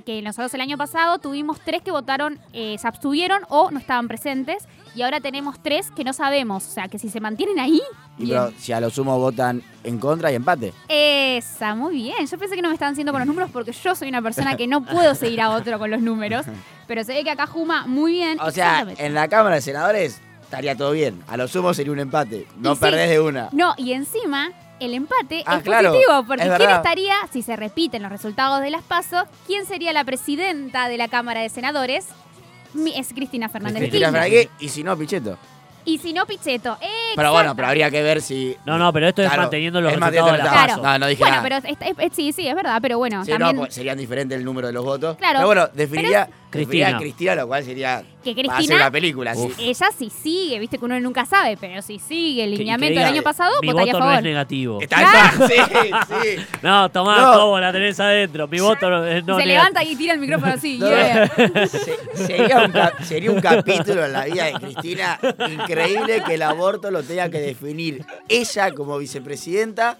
que 0.06 0.22
nosotros 0.22 0.52
el 0.54 0.62
año 0.62 0.78
pasado 0.78 1.18
tuvimos 1.18 1.60
tres 1.60 1.82
que 1.82 1.90
votaron, 1.90 2.38
eh, 2.52 2.76
se 2.78 2.88
abstuvieron 2.88 3.42
o 3.48 3.70
no 3.70 3.78
estaban 3.78 4.08
presentes. 4.08 4.66
Y 4.94 5.02
ahora 5.02 5.20
tenemos 5.20 5.62
tres 5.62 5.90
que 5.90 6.02
no 6.02 6.12
sabemos. 6.12 6.66
O 6.66 6.70
sea, 6.70 6.88
que 6.88 6.98
si 6.98 7.10
se 7.10 7.20
mantienen 7.20 7.58
ahí. 7.58 7.80
Y 8.18 8.28
pero 8.28 8.52
si 8.58 8.72
a 8.72 8.80
lo 8.80 8.90
sumo 8.90 9.18
votan 9.18 9.62
en 9.84 9.98
contra 9.98 10.32
y 10.32 10.34
empate. 10.34 10.72
Esa, 10.88 11.74
muy 11.74 11.94
bien. 11.94 12.26
Yo 12.26 12.38
pensé 12.38 12.56
que 12.56 12.62
no 12.62 12.68
me 12.68 12.74
estaban 12.74 12.92
haciendo 12.92 13.12
con 13.12 13.20
los 13.20 13.28
números 13.28 13.50
porque 13.52 13.72
yo 13.72 13.94
soy 13.94 14.08
una 14.08 14.22
persona 14.22 14.56
que 14.56 14.66
no 14.66 14.84
puedo 14.84 15.14
seguir 15.14 15.42
a 15.42 15.50
otro 15.50 15.78
con 15.78 15.90
los 15.90 16.00
números. 16.00 16.46
Pero 16.88 17.04
se 17.04 17.12
ve 17.12 17.22
que 17.22 17.30
acá 17.30 17.46
Juma 17.46 17.86
muy 17.86 18.12
bien. 18.12 18.40
O 18.40 18.50
sea, 18.50 18.84
en 18.96 19.14
la 19.14 19.28
Cámara 19.28 19.56
de 19.56 19.60
Senadores 19.60 20.20
estaría 20.50 20.74
todo 20.76 20.90
bien. 20.90 21.22
A 21.28 21.36
lo 21.36 21.46
sumo 21.46 21.72
sería 21.72 21.92
un 21.92 22.00
empate. 22.00 22.46
No 22.58 22.72
Y 22.72 22.74
sí. 22.74 22.80
perdés 22.80 23.08
de 23.08 23.20
una. 23.20 23.48
No, 23.52 23.74
y 23.76 23.92
encima 23.92 24.50
el 24.80 24.94
empate 24.94 25.44
Ah, 25.46 25.58
es 25.58 25.62
claro, 25.62 25.92
positivo, 25.92 26.24
porque 26.26 26.42
es 26.42 26.48
¿quién 26.48 26.58
verdad. 26.58 26.76
estaría, 26.78 27.14
si 27.32 27.42
se 27.42 27.54
repiten 27.54 28.02
los 28.02 28.10
resultados 28.10 28.60
de 28.60 28.70
las 28.70 28.82
PASO, 28.82 29.24
quién 29.46 29.64
sería 29.64 29.92
la 29.92 30.04
presidenta 30.04 30.88
de 30.88 30.96
la 30.98 31.06
Cámara 31.08 31.40
de 31.40 31.48
Senadores? 31.50 32.06
Es 32.94 33.08
Cristina 33.14 33.48
Fernández 33.48 33.80
de 33.82 33.88
Cristina. 33.90 34.10
Fernández, 34.12 34.48
y 34.58 34.68
si 34.68 34.82
no, 34.82 34.96
Pichetto. 34.96 35.38
Y 35.84 35.98
si 35.98 36.12
no, 36.12 36.26
Pichetto. 36.26 36.76
Pero 37.16 37.32
bueno, 37.32 37.56
pero 37.56 37.68
habría 37.68 37.90
que 37.90 38.02
ver 38.02 38.20
si. 38.20 38.54
No, 38.66 38.76
no, 38.78 38.92
pero 38.92 39.08
esto 39.08 39.22
es 39.22 39.28
Claro, 39.28 39.42
manteniendo 39.42 39.80
los 39.80 39.92
es 39.92 39.98
resultados 39.98 40.14
de 40.26 40.30
manteniendo 40.32 40.36
la 40.36 40.44
los 40.44 40.52
PASO. 40.52 40.66
resultados. 40.66 40.98
No, 41.00 41.04
no 41.04 41.06
dije 41.08 41.22
bueno, 41.22 41.36
nada. 41.36 41.42
pero 41.42 41.56
es- 41.56 41.78
es- 41.80 41.98
es- 41.98 42.12
sí, 42.14 42.32
sí, 42.32 42.46
es 42.46 42.54
verdad, 42.54 42.78
pero 42.82 42.98
bueno, 42.98 43.24
Sí, 43.24 43.30
no, 43.32 43.38
también 43.38 43.56
pues 43.56 43.74
serían 43.74 43.96
diferentes 43.98 44.38
el 44.38 44.44
número 44.44 44.66
de 44.68 44.72
los 44.74 44.84
votos. 44.84 45.16
Claro, 45.16 45.38
Pero 45.38 45.46
bueno, 45.46 45.68
definiría, 45.72 46.26
Cristina. 46.50 46.58
definiría 46.60 46.88
a 46.96 46.98
Cristina, 47.00 47.34
lo 47.34 47.46
cual 47.48 47.64
sería. 47.64 48.02
Que 48.22 48.34
Cristina, 48.34 48.76
una 48.76 48.90
película. 48.90 49.34
sí. 49.34 49.48
Ella 49.58 49.86
sí 49.96 50.10
sigue, 50.10 50.58
viste 50.58 50.78
que 50.78 50.84
uno 50.84 50.98
nunca 51.00 51.24
sabe, 51.26 51.56
pero 51.60 51.80
si 51.82 51.98
sigue 51.98 52.44
el 52.44 52.50
lineamiento 52.52 53.00
del 53.00 53.08
año 53.08 53.22
pasado, 53.22 53.52
Mi 53.62 53.68
votaría 53.68 53.92
voto 53.94 54.04
a 54.04 54.10
no 54.12 54.16
es 54.18 54.22
negativo. 54.22 54.80
Está, 54.80 55.02
está, 55.02 55.46
sí, 55.48 55.54
sí. 56.22 56.42
No, 56.62 56.90
tomá, 56.90 57.20
No. 57.20 57.32
¿cómo 57.40 57.58
la 57.60 57.72
tenés 57.72 57.98
adentro? 58.00 58.46
Mi 58.48 58.60
voto 58.60 58.88
no 58.90 59.04
es 59.06 59.24
no 59.24 59.38
se 59.38 59.46
negativo. 59.46 59.46
levanta 59.46 59.84
y 59.84 59.96
tira 59.96 60.14
el 60.14 60.20
micrófono 60.20 60.52
así. 60.52 60.78
No, 60.78 60.88
yeah. 60.90 61.26
Se- 61.68 61.96
sería, 62.26 62.58
un 62.64 63.04
sería 63.04 63.30
un 63.32 63.40
capítulo 63.40 64.04
en 64.04 64.12
la 64.12 64.24
vida 64.24 64.44
de 64.46 64.52
Cristina 64.54 65.18
increíble 65.50 66.22
que 66.26 66.34
el 66.34 66.42
aborto 66.42 66.90
lo 66.90 67.02
tenga 67.02 67.28
que 67.30 67.38
definir 67.40 68.04
ella 68.28 68.72
como 68.72 68.98
vicepresidenta 68.98 69.96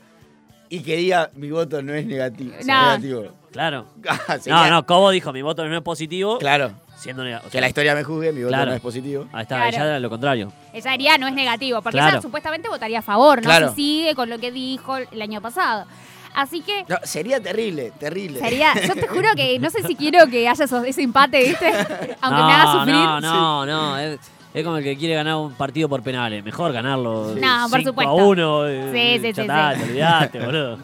y 0.69 0.81
que 0.81 0.97
diga 0.97 1.31
mi 1.35 1.51
voto 1.51 1.83
no 1.83 1.95
es 1.95 2.07
negativo. 2.07 2.55
No. 2.65 2.83
negativo. 2.97 3.25
Claro. 3.53 3.87
Ah, 4.29 4.39
No, 4.47 4.71
no, 4.71 4.87
Cobo 4.87 5.11
dijo, 5.11 5.33
mi 5.33 5.43
voto 5.43 5.67
no 5.67 5.77
es 5.77 5.83
positivo, 5.83 6.39
Claro, 6.39 6.73
siendo 7.01 7.25
negativo. 7.25 7.51
que 7.51 7.61
la 7.61 7.69
historia 7.69 7.95
me 7.95 8.05
juzgue, 8.05 8.33
mi 8.33 8.41
voto 8.43 8.49
Claro. 8.55 8.71
no 8.71 8.77
es 8.77 8.81
positivo. 8.83 9.27
Ahí 9.33 9.43
está, 9.43 9.57
Claro. 9.57 9.69
ella 9.71 9.85
era 9.87 10.01
lo 10.01 10.11
contrario. 10.11 10.53
Ella 10.73 10.91
diría 10.93 11.19
no 11.19 11.27
es 11.27 11.35
negativo, 11.35 11.81
porque 11.83 11.97
Claro. 11.99 12.13
ella 12.13 12.23
supuestamente 12.23 12.69
votaría 12.69 12.99
a 13.01 13.03
favor, 13.03 13.39
¿no? 13.39 13.43
Claro. 13.45 13.71
Si 13.71 13.75
sigue 13.77 14.15
con 14.15 14.29
lo 14.31 14.39
que 14.39 14.53
dijo 14.53 14.97
el 14.97 15.23
año 15.23 15.41
pasado. 15.41 15.87
Así 16.33 16.61
que 16.61 16.85
No, 16.89 16.97
sería 17.03 17.41
terrible, 17.41 17.93
terrible. 17.99 18.39
sería, 18.39 18.73
yo 18.87 18.95
te 18.95 19.09
juro 19.09 19.29
que 19.35 19.59
no 19.59 19.69
sé 19.69 19.83
si 19.83 19.97
quiero 19.97 20.27
que 20.29 20.47
haya 20.49 20.65
esos- 20.65 20.85
ese 20.87 21.03
empate, 21.03 21.43
¿viste? 21.43 21.67
Aunque 22.21 22.41
no, 22.41 22.47
me 22.47 22.53
haga 22.53 22.73
sufrir. 22.73 22.95
No, 22.95 23.21
no, 23.21 23.67
no. 23.67 23.99
Es, 23.99 24.21
es 24.55 24.65
como 24.65 24.77
el 24.77 24.85
que 24.85 24.97
quiere 24.97 25.15
ganar 25.15 25.37
un 25.37 25.55
partido 25.55 25.89
por 25.89 26.03
penales. 26.05 26.45
Mejor 26.45 26.73
ganarlo 26.73 27.35
No, 27.35 27.67
por 27.69 27.79
5 27.81 27.91
supuesto. 27.91 28.11
a 28.13 28.15
1. 28.15 28.67
eh, 28.69 28.91
Sí, 28.93 29.27
sí, 29.27 29.35
sí, 29.35 29.41
está, 29.41 29.75
sí. 29.75 29.81
te 29.81 29.89
olvidaste, 29.91 30.39
boludo. 30.45 30.79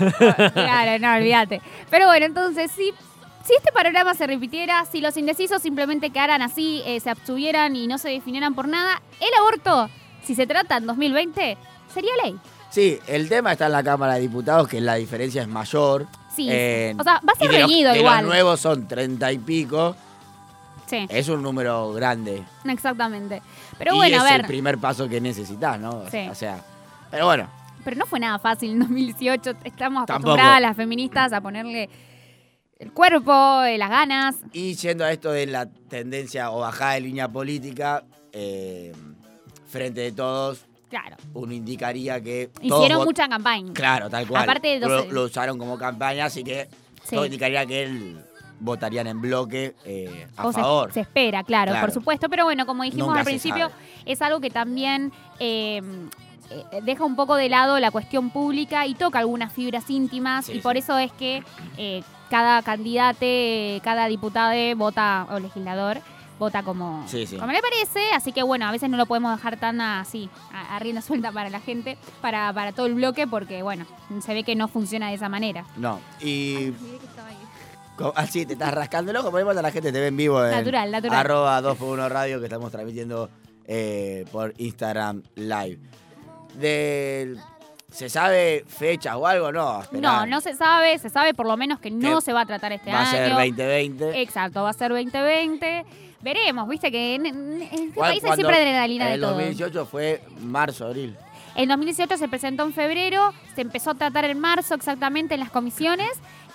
Claro, 0.54 0.98
no, 1.00 1.16
olvídate. 1.16 1.60
Pero 1.90 2.06
bueno, 2.06 2.26
entonces 2.26 2.70
sí. 2.72 2.92
Si 3.44 3.54
este 3.54 3.72
panorama 3.72 4.14
se 4.14 4.26
repitiera, 4.26 4.84
si 4.84 5.00
los 5.00 5.16
indecisos 5.16 5.62
simplemente 5.62 6.10
quedaran 6.10 6.42
así, 6.42 6.82
eh, 6.86 7.00
se 7.00 7.10
abstuvieran 7.10 7.74
y 7.74 7.86
no 7.86 7.98
se 7.98 8.10
definieran 8.10 8.54
por 8.54 8.68
nada, 8.68 9.00
el 9.18 9.28
aborto, 9.38 9.88
si 10.22 10.34
se 10.34 10.46
trata 10.46 10.76
en 10.76 10.86
2020, 10.86 11.56
sería 11.92 12.10
ley. 12.22 12.36
Sí, 12.70 12.98
el 13.08 13.28
tema 13.28 13.52
está 13.52 13.66
en 13.66 13.72
la 13.72 13.82
Cámara 13.82 14.14
de 14.14 14.20
Diputados, 14.20 14.68
que 14.68 14.80
la 14.80 14.94
diferencia 14.94 15.42
es 15.42 15.48
mayor. 15.48 16.06
Sí. 16.36 16.46
En- 16.50 17.00
o 17.00 17.02
sea, 17.02 17.20
va 17.28 17.32
a 17.32 17.36
ser 17.36 17.50
reñido 17.50 17.94
igual. 17.96 18.18
Los 18.24 18.26
nuevos 18.34 18.60
son 18.60 18.86
treinta 18.86 19.32
y 19.32 19.38
pico. 19.38 19.96
Sí, 20.86 21.06
Es 21.08 21.28
un 21.28 21.42
número 21.42 21.92
grande. 21.92 22.42
exactamente. 22.64 23.42
Pero 23.78 23.94
y 23.94 23.96
bueno, 23.96 24.16
es 24.16 24.22
a 24.22 24.24
ver. 24.24 24.40
el 24.40 24.46
primer 24.46 24.78
paso 24.78 25.08
que 25.08 25.20
necesitas, 25.20 25.78
¿no? 25.78 26.04
Sí. 26.10 26.28
O 26.28 26.34
sea, 26.34 26.62
pero 27.10 27.26
bueno, 27.26 27.48
Pero 27.84 27.96
no 27.96 28.06
fue 28.06 28.20
nada 28.20 28.38
fácil 28.38 28.72
en 28.72 28.80
2018. 28.80 29.50
Estamos 29.64 30.06
Tampoco. 30.06 30.32
acostumbradas 30.32 30.60
las 30.60 30.76
feministas 30.76 31.32
a 31.32 31.40
ponerle 31.40 31.88
el 32.80 32.92
cuerpo, 32.92 33.62
eh, 33.62 33.78
las 33.78 33.90
ganas. 33.90 34.36
y 34.52 34.74
yendo 34.74 35.04
a 35.04 35.12
esto 35.12 35.30
de 35.30 35.46
la 35.46 35.66
tendencia 35.66 36.50
o 36.50 36.60
bajada 36.60 36.94
de 36.94 37.02
línea 37.02 37.28
política, 37.28 38.02
eh, 38.32 38.92
frente 39.68 40.00
de 40.00 40.12
todos, 40.12 40.64
Claro. 40.88 41.16
uno 41.34 41.52
indicaría 41.52 42.20
que. 42.20 42.50
Hicieron 42.60 43.04
mucha 43.04 43.28
campaña. 43.28 43.72
Claro, 43.74 44.08
tal 44.10 44.26
cual. 44.26 44.42
Aparte 44.42 44.80
de 44.80 44.88
lo, 45.10 45.22
usaron 45.24 45.58
como 45.58 45.78
campaña, 45.78 46.24
así 46.24 46.42
que 46.42 46.68
Sí. 47.04 47.14
todo 47.16 47.26
indicaría 47.26 47.64
que 47.66 47.82
él 47.84 48.24
votarían 48.60 49.06
en 49.06 49.20
bloque 49.20 49.74
eh, 49.84 50.26
a 50.36 50.46
O 50.48 50.52
favor. 50.52 50.92
Se, 50.92 51.00
espera, 51.00 51.44
claro, 51.44 51.72
Claro. 51.72 51.86
por 51.86 51.94
supuesto. 51.94 52.28
Pero 52.28 52.44
bueno, 52.44 52.66
como 52.66 52.82
dijimos 52.82 53.08
Nunca 53.08 53.20
al 53.20 53.24
principio, 53.26 53.70
es 54.04 54.20
algo 54.22 54.40
que 54.40 54.50
también 54.50 55.12
eh, 55.38 55.80
eh, 56.50 56.80
deja 56.82 57.04
un 57.04 57.14
poco 57.16 57.36
de 57.36 57.48
lado 57.48 57.78
la 57.78 57.90
cuestión 57.90 58.30
pública 58.30 58.86
y 58.86 58.94
toca 58.94 59.18
algunas 59.20 59.52
fibras 59.52 59.88
íntimas. 59.88 60.46
Sí, 60.46 60.54
y 60.54 60.60
por 60.60 60.72
sí. 60.72 60.78
eso 60.80 60.98
es 60.98 61.12
que 61.12 61.42
eh, 61.78 62.02
cada 62.30 62.62
candidate, 62.62 63.80
cada 63.84 64.06
diputado 64.06 64.52
vota, 64.76 65.26
o 65.30 65.38
legislador, 65.38 65.98
vota 66.38 66.62
como, 66.62 67.04
Sí, 67.06 67.26
sí. 67.26 67.36
como 67.36 67.52
le 67.52 67.60
parece. 67.60 68.12
Así 68.14 68.32
que 68.32 68.42
bueno, 68.42 68.66
a 68.66 68.72
veces 68.72 68.88
no 68.88 68.96
lo 68.96 69.04
podemos 69.06 69.36
dejar 69.36 69.58
tan 69.58 69.80
así, 69.80 70.30
a, 70.52 70.76
a 70.76 70.78
rienda 70.78 71.02
suelta 71.02 71.32
para 71.32 71.50
la 71.50 71.60
gente, 71.60 71.98
para, 72.22 72.52
para 72.52 72.72
todo 72.72 72.86
el 72.86 72.94
bloque, 72.94 73.26
porque 73.26 73.62
bueno, 73.62 73.84
se 74.22 74.32
ve 74.32 74.42
que 74.44 74.54
no 74.56 74.68
funciona 74.68 75.08
de 75.08 75.14
esa 75.16 75.28
manera. 75.28 75.66
No, 75.76 76.00
y 76.20 76.72
Miré 76.80 76.98
que 76.98 77.06
estaba 77.06 77.28
ahí. 77.28 77.36
co- 77.96 78.12
así 78.16 78.46
te 78.46 78.54
estás 78.54 78.72
rascando 78.72 79.10
el 79.10 79.16
ojo, 79.18 79.30
ponemos 79.30 79.56
a 79.56 79.62
la 79.62 79.70
gente 79.70 79.92
te 79.92 80.00
ve 80.00 80.06
en 80.06 80.16
vivo 80.16 80.42
en 80.44 80.52
Natural, 80.52 80.90
natural. 80.90 81.18
arroba 81.18 81.60
2x1 81.60 82.08
radio 82.08 82.38
que 82.38 82.46
estamos 82.46 82.70
transmitiendo 82.70 83.28
eh, 83.66 84.24
por 84.32 84.54
Instagram 84.56 85.22
Live. 85.34 85.78
Del- 86.54 87.38
¿Se 87.92 88.08
sabe 88.08 88.64
fechas 88.68 89.14
o 89.16 89.26
algo? 89.26 89.50
No, 89.52 89.74
No, 89.74 89.80
esperá. 89.82 90.26
no 90.26 90.40
se 90.40 90.54
sabe, 90.54 90.98
se 90.98 91.10
sabe 91.10 91.34
por 91.34 91.46
lo 91.46 91.56
menos 91.56 91.80
que 91.80 91.90
no 91.90 92.20
se 92.20 92.32
va 92.32 92.42
a 92.42 92.46
tratar 92.46 92.72
este 92.72 92.90
Va 92.92 93.02
a 93.02 93.06
ser 93.10 93.24
año. 93.24 93.34
2020. 93.34 94.20
Exacto, 94.22 94.62
va 94.62 94.70
a 94.70 94.72
ser 94.72 94.90
2020. 94.90 95.84
Veremos, 96.22 96.68
viste 96.68 96.90
que 96.92 97.14
en, 97.14 97.26
en 97.26 97.62
este 97.62 97.98
país 97.98 98.22
hay 98.24 98.32
siempre 98.34 98.56
adrenalina 98.56 99.04
En 99.04 99.08
de 99.10 99.14
el 99.14 99.20
todo. 99.22 99.30
2018 99.32 99.86
fue 99.86 100.22
marzo, 100.40 100.86
abril. 100.86 101.16
El 101.56 101.68
2018 101.68 102.16
se 102.16 102.28
presentó 102.28 102.62
en 102.64 102.72
febrero, 102.72 103.32
se 103.54 103.62
empezó 103.62 103.90
a 103.90 103.94
tratar 103.94 104.24
en 104.26 104.38
marzo 104.38 104.74
exactamente 104.74 105.34
en 105.34 105.40
las 105.40 105.50
comisiones. 105.50 106.08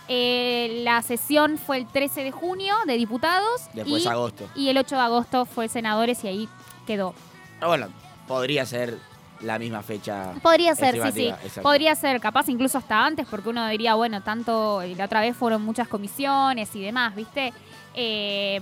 Eh, 0.07 0.81
la 0.83 1.01
sesión 1.01 1.57
fue 1.57 1.77
el 1.77 1.87
13 1.87 2.23
de 2.23 2.31
junio 2.31 2.75
de 2.85 2.95
diputados 2.95 3.61
Después 3.73 4.05
y, 4.05 4.07
agosto. 4.07 4.47
y 4.55 4.69
el 4.69 4.77
8 4.77 4.95
de 4.95 5.01
agosto 5.01 5.45
fue 5.45 5.67
senadores 5.67 6.23
y 6.23 6.27
ahí 6.27 6.49
quedó. 6.85 7.15
Pero 7.59 7.69
bueno, 7.69 7.87
podría 8.27 8.65
ser 8.67 8.97
la 9.45 9.59
misma 9.59 9.81
fecha. 9.81 10.33
Podría 10.41 10.75
ser, 10.75 10.95
sí, 10.95 11.11
sí. 11.13 11.27
exacto. 11.27 11.61
Podría 11.61 11.95
ser, 11.95 12.19
capaz 12.19 12.49
incluso 12.49 12.77
hasta 12.77 13.05
antes, 13.05 13.25
porque 13.29 13.49
uno 13.49 13.67
diría, 13.69 13.95
bueno, 13.95 14.21
tanto, 14.21 14.81
la 14.83 15.05
otra 15.05 15.21
vez 15.21 15.35
fueron 15.35 15.61
muchas 15.61 15.87
comisiones 15.87 16.75
y 16.75 16.81
demás, 16.81 17.15
¿viste? 17.15 17.53
Eh, 17.97 18.59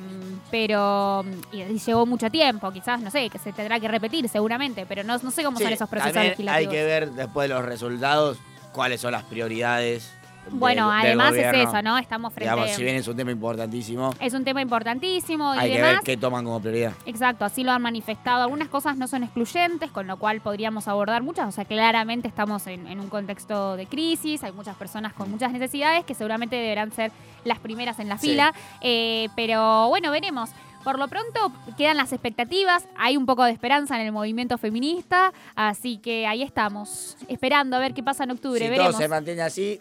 pero 0.51 1.25
y, 1.51 1.63
llevó 1.79 2.05
mucho 2.05 2.29
tiempo, 2.29 2.71
quizás, 2.71 3.01
no 3.01 3.09
sé, 3.09 3.29
que 3.29 3.39
se 3.39 3.51
tendrá 3.51 3.79
que 3.79 3.87
repetir 3.87 4.29
seguramente, 4.29 4.85
pero 4.85 5.03
no, 5.03 5.17
no 5.17 5.31
sé 5.31 5.43
cómo 5.43 5.57
Sí, 5.57 5.63
son 5.63 5.73
esos 5.73 5.89
procesos 5.89 6.15
legislativos. 6.15 6.55
hay 6.55 6.67
que 6.67 6.83
ver 6.83 7.11
después 7.11 7.49
de 7.49 7.55
los 7.55 7.65
resultados 7.65 8.37
cuáles 8.71 9.01
son 9.01 9.13
las 9.13 9.23
prioridades. 9.23 10.13
Bueno, 10.51 10.91
del 10.91 11.05
además 11.05 11.33
es 11.35 11.53
eso, 11.67 11.81
¿no? 11.81 11.97
Estamos 11.97 12.33
frente 12.33 12.53
Digamos, 12.53 12.75
si 12.75 12.83
bien 12.83 12.95
es 12.95 13.07
un 13.07 13.15
tema 13.15 13.31
importantísimo, 13.31 14.13
Es 14.19 14.33
un 14.33 14.43
tema 14.43 14.61
importantísimo 14.61 15.55
y 15.55 15.57
hay 15.57 15.71
que 15.73 15.81
ver 15.81 15.99
qué 16.03 16.17
toman 16.17 16.43
como 16.45 16.59
prioridad. 16.59 16.93
Exacto, 17.05 17.45
así 17.45 17.63
lo 17.63 17.71
han 17.71 17.81
manifestado. 17.81 18.43
Algunas 18.43 18.67
cosas 18.67 18.97
no 18.97 19.07
son 19.07 19.23
excluyentes, 19.23 19.89
con 19.91 20.07
lo 20.07 20.17
cual 20.17 20.41
podríamos 20.41 20.87
abordar 20.87 21.23
muchas. 21.23 21.47
O 21.47 21.51
sea, 21.51 21.65
claramente 21.65 22.27
estamos 22.27 22.67
en, 22.67 22.87
en 22.87 22.99
un 22.99 23.09
contexto 23.09 23.75
de 23.77 23.85
crisis, 23.87 24.43
hay 24.43 24.51
muchas 24.51 24.75
personas 24.75 25.13
con 25.13 25.31
muchas 25.31 25.51
necesidades 25.51 26.03
que 26.05 26.13
seguramente 26.13 26.55
deberán 26.55 26.91
ser 26.91 27.11
las 27.45 27.59
primeras 27.59 27.99
en 27.99 28.09
la 28.09 28.17
Sí. 28.17 28.29
fila. 28.29 28.53
Eh, 28.81 29.29
pero 29.35 29.87
bueno, 29.89 30.11
veremos. 30.11 30.49
Por 30.83 30.99
lo 30.99 31.07
pronto 31.07 31.49
quedan 31.77 31.95
las 31.95 32.11
expectativas, 32.11 32.89
hay 32.97 33.15
un 33.15 33.25
poco 33.25 33.45
de 33.45 33.51
esperanza 33.51 33.95
en 33.99 34.05
el 34.05 34.11
movimiento 34.11 34.57
feminista, 34.57 35.31
así 35.55 35.97
que 35.97 36.27
ahí 36.27 36.43
estamos, 36.43 37.15
esperando 37.29 37.77
a 37.77 37.79
ver 37.79 37.93
qué 37.93 38.03
pasa 38.03 38.25
en 38.25 38.31
octubre. 38.31 38.59
si 38.59 38.69
veremos. 38.69 38.91
todo 38.91 39.01
se 39.01 39.07
mantiene 39.07 39.41
así, 39.43 39.79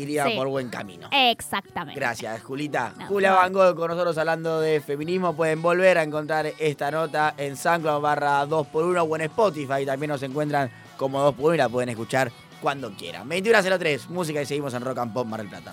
iría 0.00 0.24
Sí. 0.24 0.32
por 0.36 0.48
buen 0.48 0.68
camino. 0.68 1.08
Exactamente. 1.12 1.98
Gracias, 1.98 2.42
Julita. 2.42 2.94
No, 2.98 3.06
Julia 3.06 3.30
no. 3.30 3.36
Van 3.36 3.52
Gogh 3.52 3.76
con 3.76 3.88
nosotros 3.88 4.16
hablando 4.18 4.60
de 4.60 4.80
feminismo. 4.80 5.34
Pueden 5.34 5.62
volver 5.62 5.98
a 5.98 6.02
encontrar 6.02 6.46
esta 6.58 6.90
nota 6.90 7.34
en 7.36 7.56
SoundCloud 7.56 8.00
barra 8.02 8.44
2x1 8.46 9.02
o 9.08 9.16
en 9.16 9.22
Spotify. 9.22 9.86
También 9.86 10.10
nos 10.10 10.22
encuentran 10.22 10.70
como 10.96 11.20
2x1 11.32 11.54
y 11.54 11.58
la 11.58 11.68
pueden 11.68 11.88
escuchar 11.90 12.30
cuando 12.60 12.90
quieran. 12.92 13.28
21.03, 13.28 14.08
música 14.08 14.42
y 14.42 14.46
seguimos 14.46 14.74
en 14.74 14.82
Rock 14.82 14.98
and 14.98 15.12
Pop 15.12 15.26
Mar 15.26 15.40
del 15.40 15.48
Plata. 15.48 15.72